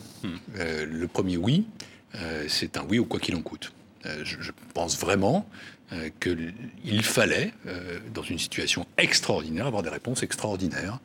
[0.57, 1.67] Euh, le premier oui,
[2.15, 3.71] euh, c'est un oui au quoi qu'il en coûte.
[4.05, 5.47] Euh, je, pense vraiment
[5.93, 10.99] euh, qu'il fallait, euh, dans une situation extraordinaire, avoir des réponses extraordinaires,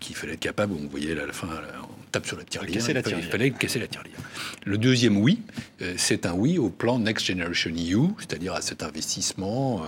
[0.00, 3.22] qu'il fallait être capable, on voyait à la fin, on tape sur la tirelire, il,
[3.22, 4.16] fallait casser la tirelire.
[4.64, 5.40] Le deuxième oui,
[5.96, 9.84] c'est un oui au plan Next Generation EU, c'est-à-dire à cet investissement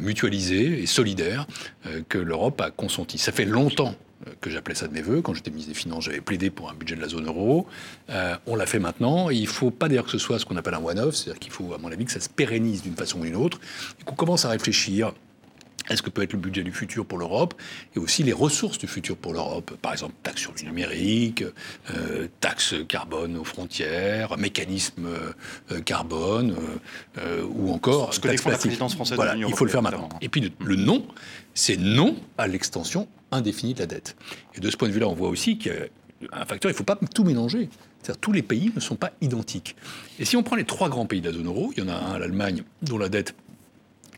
[0.00, 1.46] mutualisé et solidaire
[2.08, 3.16] que l'Europe a consenti.
[3.16, 3.94] Ça fait longtemps
[4.40, 5.22] que j'appelais ça de mes voeux.
[5.22, 7.66] Quand j'étais ministre des Finances, j'avais plaidé pour un budget de la zone euro.
[8.10, 9.30] Euh, on l'a fait maintenant.
[9.30, 11.52] il ne faut pas d'ailleurs que ce soit ce qu'on appelle un one-off, c'est-à-dire qu'il
[11.52, 13.60] faut, à mon avis, que ça se pérennise d'une façon ou d'une autre,
[14.00, 15.12] et qu'on commence à réfléchir
[15.88, 17.54] est ce que peut être le budget du futur pour l'Europe
[17.96, 19.72] et aussi les ressources du futur pour l'Europe?
[19.82, 21.44] Par exemple, taxe sur le numérique,
[21.90, 26.56] euh, taxe carbone aux frontières, mécanisme euh, carbone
[27.54, 30.08] ou encore ce que la présidence française voilà, il faut le faire maintenant.
[30.20, 31.06] Et puis le non,
[31.54, 34.16] c'est non à l'extension indéfinie de la dette.
[34.54, 36.74] Et de ce point de vue-là, on voit aussi qu'il y a un facteur, il
[36.74, 37.68] ne faut pas tout mélanger.
[38.02, 39.76] C'est-à-dire tous les pays ne sont pas identiques.
[40.18, 41.88] Et si on prend les trois grands pays de la zone euro, il y en
[41.88, 43.34] a un, l'Allemagne, dont la dette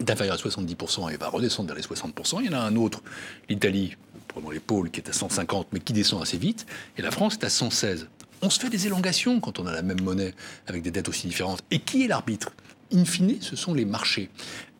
[0.00, 2.40] est inférieure à 70% et va redescendre vers les 60%.
[2.40, 3.02] Il y en a un autre,
[3.48, 3.96] l'Italie,
[4.28, 6.66] prenons les pôles, qui est à 150, mais qui descend assez vite.
[6.98, 8.08] Et la France est à 116.
[8.42, 10.34] On se fait des élongations quand on a la même monnaie
[10.66, 11.62] avec des dettes aussi différentes.
[11.70, 12.50] Et qui est l'arbitre?
[12.92, 14.28] In fine, ce sont les marchés.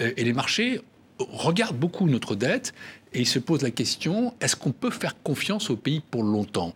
[0.00, 0.82] Euh, et les marchés
[1.18, 2.74] regardent beaucoup notre dette
[3.12, 6.74] et il se pose la question est-ce qu'on peut faire confiance au pays pour longtemps?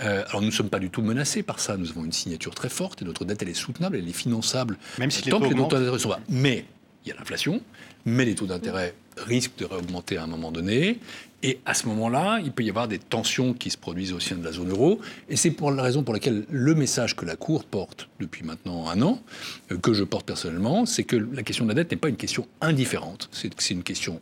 [0.00, 1.76] Euh, Alors nous ne sommes pas du tout menacés par ça.
[1.76, 4.76] Nous avons une signature très forte et notre dette elle est soutenable, elle est finançable.
[4.98, 6.20] Même si tant que les taux sont bas.
[6.28, 6.66] Mais
[7.04, 7.60] il y a l'inflation,
[8.04, 10.98] mais les taux d'intérêt risquent de réaugmenter à un moment donné.
[11.42, 14.36] Et à ce moment-là, il peut y avoir des tensions qui se produisent au sein
[14.36, 15.00] de la zone euro.
[15.28, 18.88] Et c'est pour la raison pour laquelle le message que la Cour porte depuis maintenant
[18.88, 19.22] un an,
[19.70, 22.16] euh, que je porte personnellement, c'est que la question de la dette n'est pas une
[22.16, 23.28] question indifférente.
[23.32, 24.20] C'est une question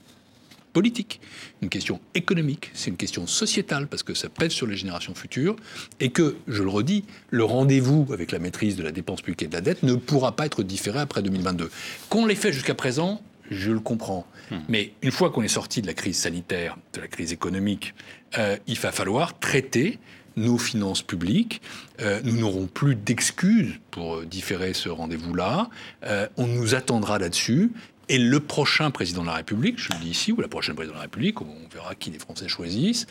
[0.76, 1.22] politique,
[1.62, 5.56] une question économique, c'est une question sociétale parce que ça pèse sur les générations futures
[6.00, 9.46] et que, je le redis, le rendez-vous avec la maîtrise de la dépense publique et
[9.46, 11.70] de la dette ne pourra pas être différé après 2022.
[12.10, 14.26] Qu'on l'ait fait jusqu'à présent, je le comprends.
[14.50, 14.58] Hmm.
[14.68, 17.94] Mais une fois qu'on est sorti de la crise sanitaire, de la crise économique,
[18.36, 19.98] euh, il va falloir traiter
[20.36, 21.62] nos finances publiques
[22.02, 25.70] Euh, nous n'aurons plus d'excuses pour différer ce rendez-vous-là.
[26.04, 27.72] Euh, on nous attendra là-dessus.
[28.09, 30.94] Et le prochain président de la République, je le dis ici, ou la prochaine présidente
[30.94, 33.07] de la République, on verra qui les Français choisissent,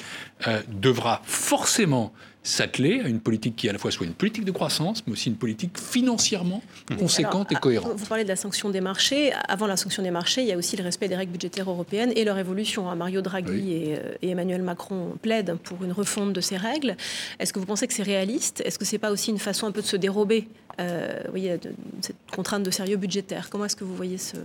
[0.47, 2.13] euh, devra forcément
[2.45, 5.29] s'atteler à une politique qui à la fois soit une politique de croissance, mais aussi
[5.29, 6.61] une politique financièrement
[6.99, 7.93] conséquente et cohérente.
[7.97, 9.33] Vous parlez de la sanction des marchés.
[9.47, 12.13] Avant la sanction des marchés, il y a aussi le respect des règles budgétaires européennes
[12.15, 12.95] et leur évolution.
[12.95, 16.95] Mario Draghi et, euh, et, Emmanuel Macron plaident pour une refonte de ces règles.
[17.39, 18.61] Est-ce que vous pensez que c'est réaliste?
[18.63, 20.47] Est-ce que c'est pas aussi une façon un peu de se dérober
[20.79, 21.71] euh, voyez, de,
[22.01, 23.49] cette contrainte de sérieux budgétaire?
[23.49, 24.35] Comment est-ce que vous voyez ce...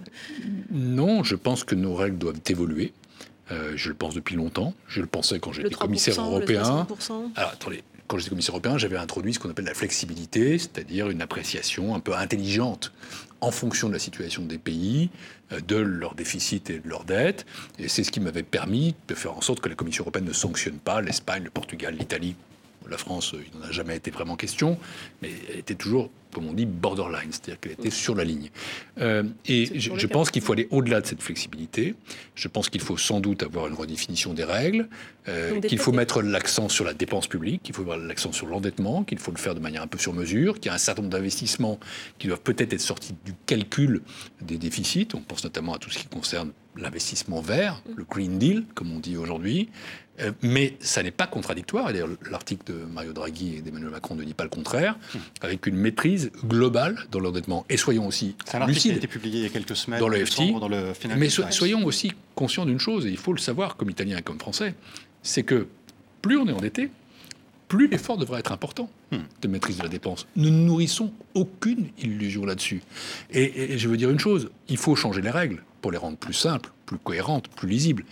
[0.71, 2.95] Non, je pense que nos règles doivent évoluer.
[3.53, 4.75] Euh, je le pense depuis longtemps.
[4.87, 6.87] Je le pensais quand j'étais commissaire européen.
[7.35, 11.23] Alors, attendez, quand j'étais commissaire européen, j'avais introduit ce qu'on appelle la flexibilité, c'est-à-dire une
[11.23, 12.93] appréciation un peu intelligente
[13.41, 15.11] en fonction de la situation des pays,
[15.53, 17.47] euh, de leur déficit et de leur dette.
[17.79, 20.33] Et c'est ce qui m'avait permis de faire en sorte que la Commission européenne ne
[20.33, 22.35] sanctionne pas l'Espagne, le Portugal, l'Italie.
[22.89, 24.79] La France, il n'en a jamais été vraiment question,
[25.23, 28.51] mais elle était toujours comme on dit, borderline, c'est-à-dire qu'elle était sur la ligne.
[29.01, 31.95] Euh, et je, je pense qu'il faut aller au-delà de cette flexibilité.
[32.35, 34.89] Je pense qu'il faut sans doute avoir une redéfinition des règles,
[35.29, 39.05] euh, qu'il faut mettre l'accent sur la dépense publique, qu'il faut mettre l'accent sur l'endettement,
[39.05, 41.03] qu'il faut le faire de manière un peu sur mesure, qu'il y a un certain
[41.03, 41.79] nombre d'investissements
[42.19, 44.03] qui doivent peut-être être sortis du calcul
[44.41, 45.09] des déficits.
[45.15, 49.01] On pense notamment à tout ce qui concerne l'investissement vert, le Green Deal, comme on
[49.01, 49.69] dit aujourd'hui.
[50.21, 54.15] Euh, mais ça n'est pas contradictoire, et d'ailleurs l'article de Mario Draghi et d'Emmanuel Macron
[54.15, 54.99] ne dit pas le contraire,
[55.41, 57.65] avec une maîtrise globale dans l'endettement.
[57.69, 58.93] Et soyons aussi lucides.
[58.93, 60.53] a été publié il y a quelques semaines dans le FT.
[60.61, 64.19] Dans le mais soyons aussi conscients d'une chose, et il faut le savoir comme Italien
[64.19, 64.75] et comme Français,
[65.23, 65.69] c'est que
[66.23, 66.91] plus on est endetté,
[67.71, 70.27] plus l'effort devrait être important de maîtrise de la dépense.
[70.35, 72.83] Nous ne nourrissons aucune illusion là-dessus.
[73.31, 76.17] Et, et, je veux dire une chose, il faut changer les règles pour les rendre
[76.17, 78.05] plus simples, plus cohérentes, plus lisibles.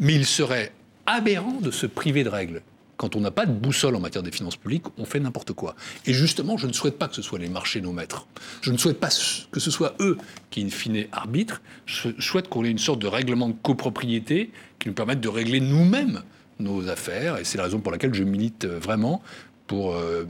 [0.00, 0.72] Mais il serait
[1.04, 2.62] aberrant de se priver de règles.
[2.96, 5.76] Quand on n'a pas de boussole en matière des finances publiques, on fait n'importe quoi.
[6.06, 8.26] Et justement, je ne souhaite pas que ce soit les marchés nos maîtres.
[8.62, 9.10] Je ne souhaite pas
[9.50, 10.16] que ce soit eux
[10.50, 11.60] qui, in fine, arbitrent.
[11.84, 15.60] Je souhaite qu'on ait une sorte de règlement de copropriété qui nous permette de régler
[15.60, 16.22] nous-mêmes
[16.62, 17.38] nos affaires.
[17.38, 19.22] Et c'est la raison pour laquelle je milite vraiment
[19.66, 20.24] pour euh,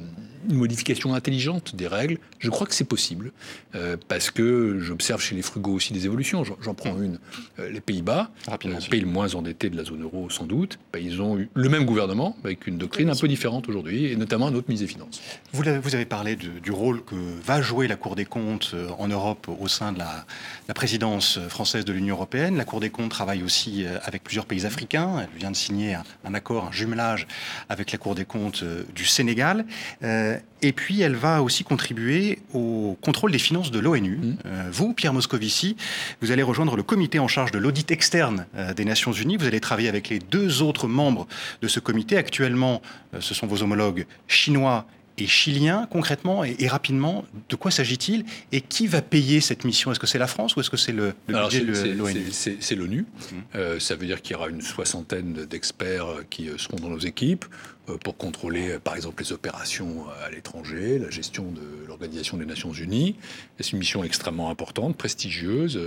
[0.48, 3.32] une modification intelligente des règles, je crois que c'est possible,
[3.74, 6.44] euh, parce que j'observe chez les frugaux aussi des évolutions.
[6.60, 7.18] J'en prends une.
[7.58, 8.30] Euh, les Pays-Bas,
[8.64, 11.48] le pays le moins endetté de la zone euro sans doute, bah, ils ont eu
[11.54, 14.82] le même gouvernement, avec une doctrine un peu différente aujourd'hui, et notamment un autre mise
[14.82, 15.20] et finances.
[15.52, 17.14] Vous, vous avez parlé du rôle que
[17.44, 20.24] va jouer la Cour des comptes en Europe au sein de la,
[20.68, 22.56] la présidence française de l'Union européenne.
[22.56, 25.20] La Cour des comptes travaille aussi avec plusieurs pays africains.
[25.20, 27.26] Elle vient de signer un, un accord, un jumelage
[27.68, 28.64] avec la Cour des comptes
[28.94, 29.64] du Sénégal.
[30.02, 30.31] Euh,
[30.62, 34.16] et puis, elle va aussi contribuer au contrôle des finances de l'ONU.
[34.16, 34.36] Mmh.
[34.46, 35.76] Euh, vous, Pierre Moscovici,
[36.20, 39.36] vous allez rejoindre le comité en charge de l'audit externe euh, des Nations Unies.
[39.36, 41.26] Vous allez travailler avec les deux autres membres
[41.62, 42.16] de ce comité.
[42.16, 42.80] Actuellement,
[43.18, 44.86] ce sont vos homologues chinois
[45.18, 49.92] et chilien, concrètement et, rapidement, de quoi s'agit-il et qui va payer cette mission?
[49.92, 53.00] Est-ce que c'est la France ou est-ce que c'est le, budget de l'ONU C'est l'ONU.
[53.02, 53.36] Mmh.
[53.54, 56.98] Euh, ça veut dire qu'il y aura une soixantaine d'experts qui euh, seront dans nos
[56.98, 57.44] équipes
[57.88, 62.72] euh, pour contrôler, par exemple, les opérations à l'étranger, la gestion de l'Organisation des Nations
[62.72, 63.16] Unies.
[63.58, 65.78] C'est une mission extrêmement importante, prestigieuse,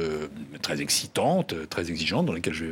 [0.62, 2.66] très excitante, très exigeante, dans laquelle je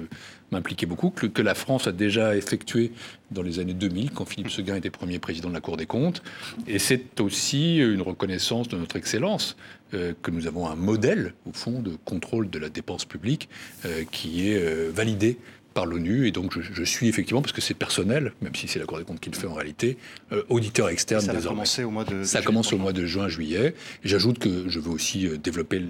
[0.53, 2.91] m'impliquer beaucoup, que, que, la France a déjà effectué
[3.31, 6.23] dans les années 2000, quand Philippe Seguin était premier président de la Cour des comptes.
[6.67, 9.57] Et c'est aussi une reconnaissance de notre excellence,
[9.93, 13.47] euh, que nous avons un modèle, au fond, de contrôle de la dépense publique
[13.85, 15.37] euh, qui est euh, validé
[15.73, 16.27] par l'ONU.
[16.27, 19.03] Et donc, je, suis effectivement, parce que c'est personnel, même si c'est la Cour des
[19.03, 19.97] comptes qui le fait en réalité,
[20.31, 21.63] euh, auditeur externe ça désormais.
[21.83, 23.73] au mois de, ça commence au mois de juin, juillet.
[24.03, 25.83] J'ajoute que je veux aussi euh, développer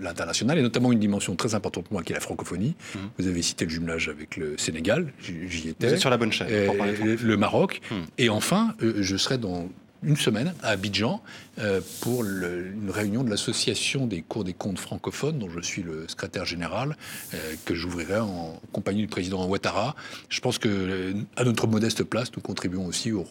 [0.00, 2.74] l'international, et notamment une dimension très importante pour moi, qui est la francophonie.
[2.94, 2.98] Mmh.
[3.18, 5.88] Vous avez cité le jumelage avec le Sénégal, j'y étais.
[5.88, 6.48] Vous êtes sur la bonne chaîne.
[6.48, 7.80] le Maroc.
[7.90, 7.94] Mmh.
[8.18, 9.68] Et enfin, euh, je serai dans
[10.02, 11.22] une semaine à Abidjan
[11.58, 16.06] euh, pour une réunion de l'association des cours des comptes francophones, dont je suis le
[16.08, 16.96] secrétaire général,
[17.34, 19.94] euh, que j'ouvrirai en compagnie du président Ouattara.
[20.28, 23.26] Je pense que, euh, à notre modeste place, nous contribuons aussi au,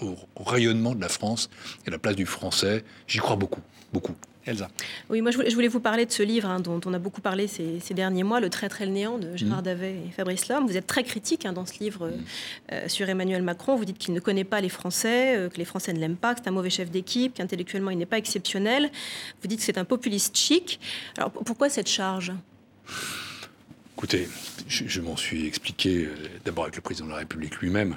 [0.00, 1.50] au rayonnement de la France
[1.86, 2.84] et la place du français.
[3.06, 3.62] J'y crois beaucoup,
[3.92, 4.14] beaucoup.
[4.48, 4.68] Elsa.
[5.10, 7.46] Oui, moi je voulais, vous parler de ce livre hein, dont on a beaucoup parlé
[7.46, 9.62] ces, derniers mois, Le traître et le néant de Gérard mmh.
[9.62, 10.66] Davet et Fabrice Lhomme.
[10.66, 12.12] Vous êtes très critique hein, dans ce livre mmh.
[12.72, 13.76] euh, sur Emmanuel Macron.
[13.76, 16.34] Vous dites qu'il ne connaît pas les Français, euh, que les Français ne l'aiment pas,
[16.34, 18.90] que c'est un mauvais chef d'équipe, qu'intellectuellement il n'est pas exceptionnel.
[19.42, 20.80] Vous dites que c'est un populiste chic.
[21.16, 22.32] Alors pourquoi cette charge?
[23.96, 24.28] Écoutez,
[24.68, 27.96] je, m'en suis expliqué euh, d'abord avec le président de la République lui-même.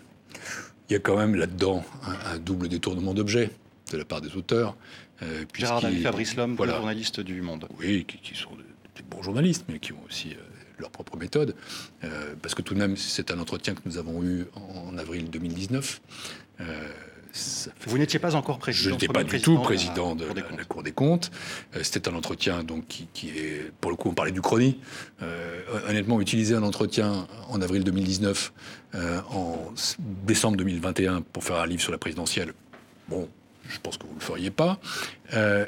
[0.89, 3.51] Il y a quand même là-dedans un, un double détournement d'objets
[3.91, 4.75] de la part des auteurs.
[5.21, 6.75] Euh, Gérard David, Fabrice Lhomme, voilà.
[6.75, 7.67] journalistes du Monde.
[7.79, 8.51] Oui, qui, sont
[8.95, 10.41] des bons journalistes, mais qui ont aussi euh,
[10.79, 11.55] leur propre méthode.
[12.03, 15.29] Euh, parce que tout de même, c'est un entretien que nous avons eu en, avril
[15.29, 16.01] 2019.
[17.87, 18.89] Vous n'étiez pas encore président.
[18.89, 21.31] Je n'étais pas du tout président de, la, Cour des comptes.
[21.75, 24.79] Euh, c'était un entretien donc qui, est, pour le coup, on parlait du chrony.
[25.21, 28.53] Euh, honnêtement, utiliser un entretien en avril 2019,
[29.29, 29.73] en
[30.25, 32.53] décembre 2021 pour faire un livre sur la présidentielle,
[33.07, 33.29] bon,
[33.71, 34.79] je pense que vous ne le feriez pas.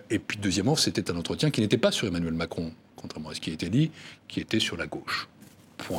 [0.10, 3.42] et puis deuxièmement, c'était un entretien qui n'était pas sur Emmanuel Macron, contrairement à ce
[3.42, 3.92] qui a été dit,
[4.28, 5.28] qui était sur la gauche.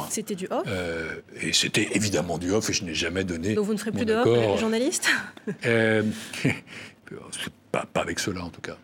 [0.08, 3.54] C'était du off euh, Et c'était évidemment du off, et je n'ai jamais donné.
[3.54, 4.26] Donc vous ne ferez plus de off,
[5.66, 6.02] euh,
[7.72, 8.76] pas, pas avec cela, en tout cas.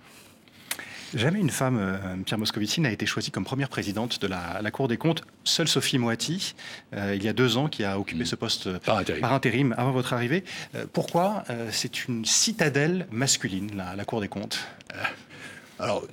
[1.14, 4.88] Jamais une femme, euh, Pierre Moscovici, n'a été choisie comme première présidente de la, Cour
[4.88, 5.22] des comptes.
[5.44, 6.54] Seule Sophie Moati,
[6.92, 8.26] il y a deux ans, qui a occupé mmh.
[8.26, 9.20] ce poste par intérim.
[9.20, 10.44] par intérim, avant votre arrivée.
[10.92, 14.60] pourquoi c'est une citadelle masculine, la, la Cour des comptes?
[15.80, 16.06] Alors,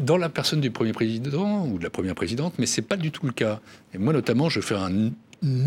[0.00, 3.10] dans la personne du premier président ou de la première présidente, mais c'est pas du
[3.10, 3.60] tout le cas.
[3.92, 5.10] Et moi, notamment, je fais un,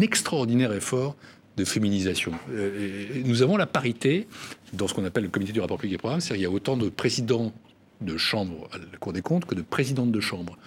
[0.01, 1.15] extraordinaire effort
[1.57, 2.31] de féminisation.
[2.51, 4.27] Euh, nous avons la parité
[4.73, 6.55] dans ce qu'on appelle le comité du rapport public et programme, c'est-à-dire qu'il y a
[6.55, 7.53] autant de présidents
[8.03, 10.57] de chambre à la Cour des comptes que de présidentes de chambre.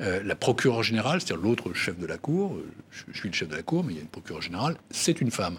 [0.00, 3.48] Euh, la procureure générale, c'est-à-dire l'autre chef de la Cour, euh, je, suis le chef
[3.48, 5.58] de la Cour, mais il y a une procureure générale, c'est une femme.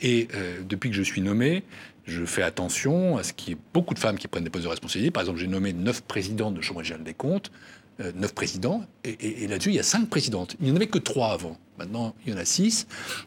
[0.00, 0.28] et
[0.68, 1.62] depuis que je suis nommé,
[2.08, 4.64] je fais attention à ce qu'il y ait beaucoup de femmes qui prennent des postes
[4.64, 5.10] de responsabilité.
[5.10, 7.52] Par exemple, j'ai nommé neuf présidentes de Chambre régionale des comptes,
[8.00, 10.56] euh, neuf présidents, et, là-dessus, il y a cinq présidentes.
[10.60, 11.58] Il n'y en avait que trois avant.
[11.78, 12.86] Maintenant, il y en a six.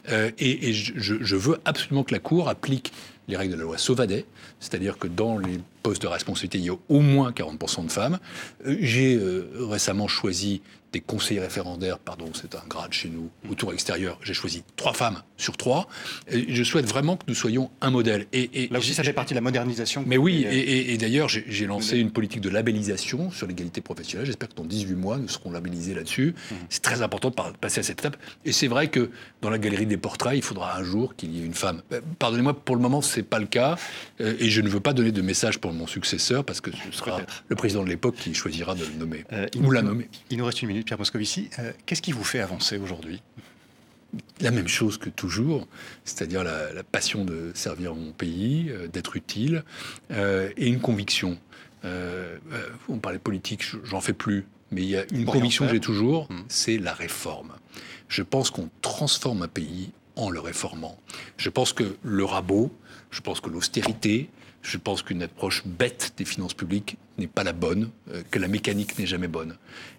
[0.09, 2.91] Euh, et, je, veux absolument que la Cour applique
[3.27, 4.25] les règles de la loi Sauvadet,
[4.59, 8.19] c'est-à-dire que dans les postes de responsabilité, il y a au moins 40% de femmes.
[8.65, 9.19] Euh, j'ai
[9.59, 10.61] récemment choisi
[10.91, 14.19] des conseillers référendaires, pardon, c'est un grade chez nous, au tour extérieur.
[14.23, 15.87] J'ai choisi trois femmes sur trois.
[16.29, 18.27] Et je souhaite vraiment que nous soyons un modèle.
[18.33, 20.03] Et, Là aussi, ça fait partie de la modernisation.
[20.05, 24.25] Mais oui, et, d'ailleurs, j'ai lancé une politique de labellisation sur l'égalité professionnelle.
[24.25, 26.35] J'espère que dans 18 mois, nous serons labellisés là-dessus.
[26.51, 26.55] Mmh.
[26.69, 28.17] C'est très important de passer à cette étape.
[28.45, 29.09] Et c'est vrai que
[29.41, 31.81] dans la galerie des portraits, il faudra un jour qu'il y ait une femme.
[31.91, 33.77] Euh, pardonnez-moi, pour le moment, c'est pas le cas.
[34.19, 36.91] Euh, et je ne veux pas donner de message pour mon successeur, parce que ce
[36.97, 39.25] sera le président de l'époque qui choisira de le nommer.
[39.31, 40.09] Euh, ou la nommer.
[40.29, 40.80] Il nous reste une minute.
[40.83, 41.49] Pierre Moscovici.
[41.59, 43.21] Euh, qu'est-ce qui vous fait avancer aujourd'hui?
[44.41, 45.67] La même chose que toujours,
[46.03, 49.63] c'est-à-dire la, passion de servir mon pays, euh, d'être utile,
[50.11, 51.37] euh, et une conviction.
[51.83, 56.27] on parlait politique, j'en fais plus, mais il y a une conviction que j'ai toujours,
[56.29, 56.43] hmm.
[56.47, 57.53] c'est la réforme.
[58.09, 60.99] Je pense qu'on transforme un pays en le réformant.
[61.37, 62.71] Je pense que le rabot,
[63.11, 64.29] je pense que l'austérité,
[64.61, 68.47] je pense qu'une approche bête des finances publiques n'est pas la bonne, euh, que la
[68.47, 69.57] mécanique n'est jamais bonne,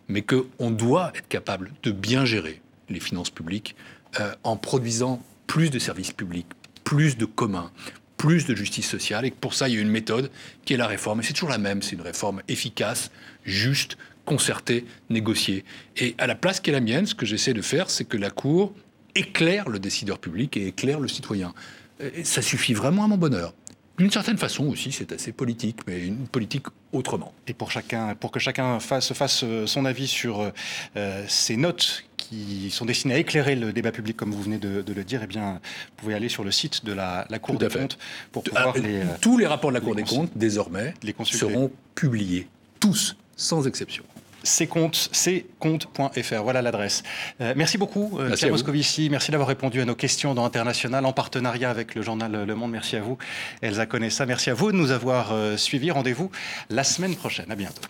[0.08, 3.76] mais qu'on doit être capable de bien gérer les finances publiques
[4.20, 6.46] euh, en produisant plus de services publics,
[6.84, 7.70] plus de communs,
[8.16, 10.30] plus de justice sociale, et pour ça, il y a une méthode
[10.64, 11.20] qui est la réforme.
[11.20, 13.10] Et c'est toujours la même, c'est une réforme efficace,
[13.44, 15.64] juste, concertée, négociée.
[15.96, 18.16] Et à la place qui est la mienne, ce que j'essaie de faire, c'est que
[18.16, 18.72] la Cour
[19.14, 21.52] éclaire le décideur public et éclaire le citoyen.
[22.00, 23.54] Et ça suffit vraiment à mon bonheur.
[23.98, 27.32] D'une certaine façon aussi, c'est assez politique, mais une politique autrement.
[27.46, 30.50] Et pour, chacun, pour que chacun fasse, fasse euh, son avis sur
[30.96, 34.82] euh, ces notes qui sont destinées à éclairer le débat public, comme vous venez de,
[34.86, 37.98] le dire, eh bien, vous pouvez aller sur le site de la, Cour des comptes
[38.30, 41.70] pour pouvoir les, euh, Tous les rapports de la Cour des comptes, désormais, les seront
[41.94, 42.48] publiés.
[42.80, 44.04] Tous, sans exception
[44.44, 46.42] ccompte.fr.
[46.42, 47.02] Voilà l'adresse.
[47.40, 49.08] Euh, merci beaucoup, euh, Pierre Moscovici.
[49.10, 52.72] Merci d'avoir répondu à nos questions dans International en partenariat avec le journal Le Monde.
[52.72, 53.18] Merci à vous,
[53.60, 54.26] Elsa Conessa.
[54.26, 55.90] Merci à vous de nous avoir euh, suivis.
[55.90, 56.30] Rendez-vous
[56.70, 57.50] la semaine prochaine.
[57.50, 57.82] À bientôt.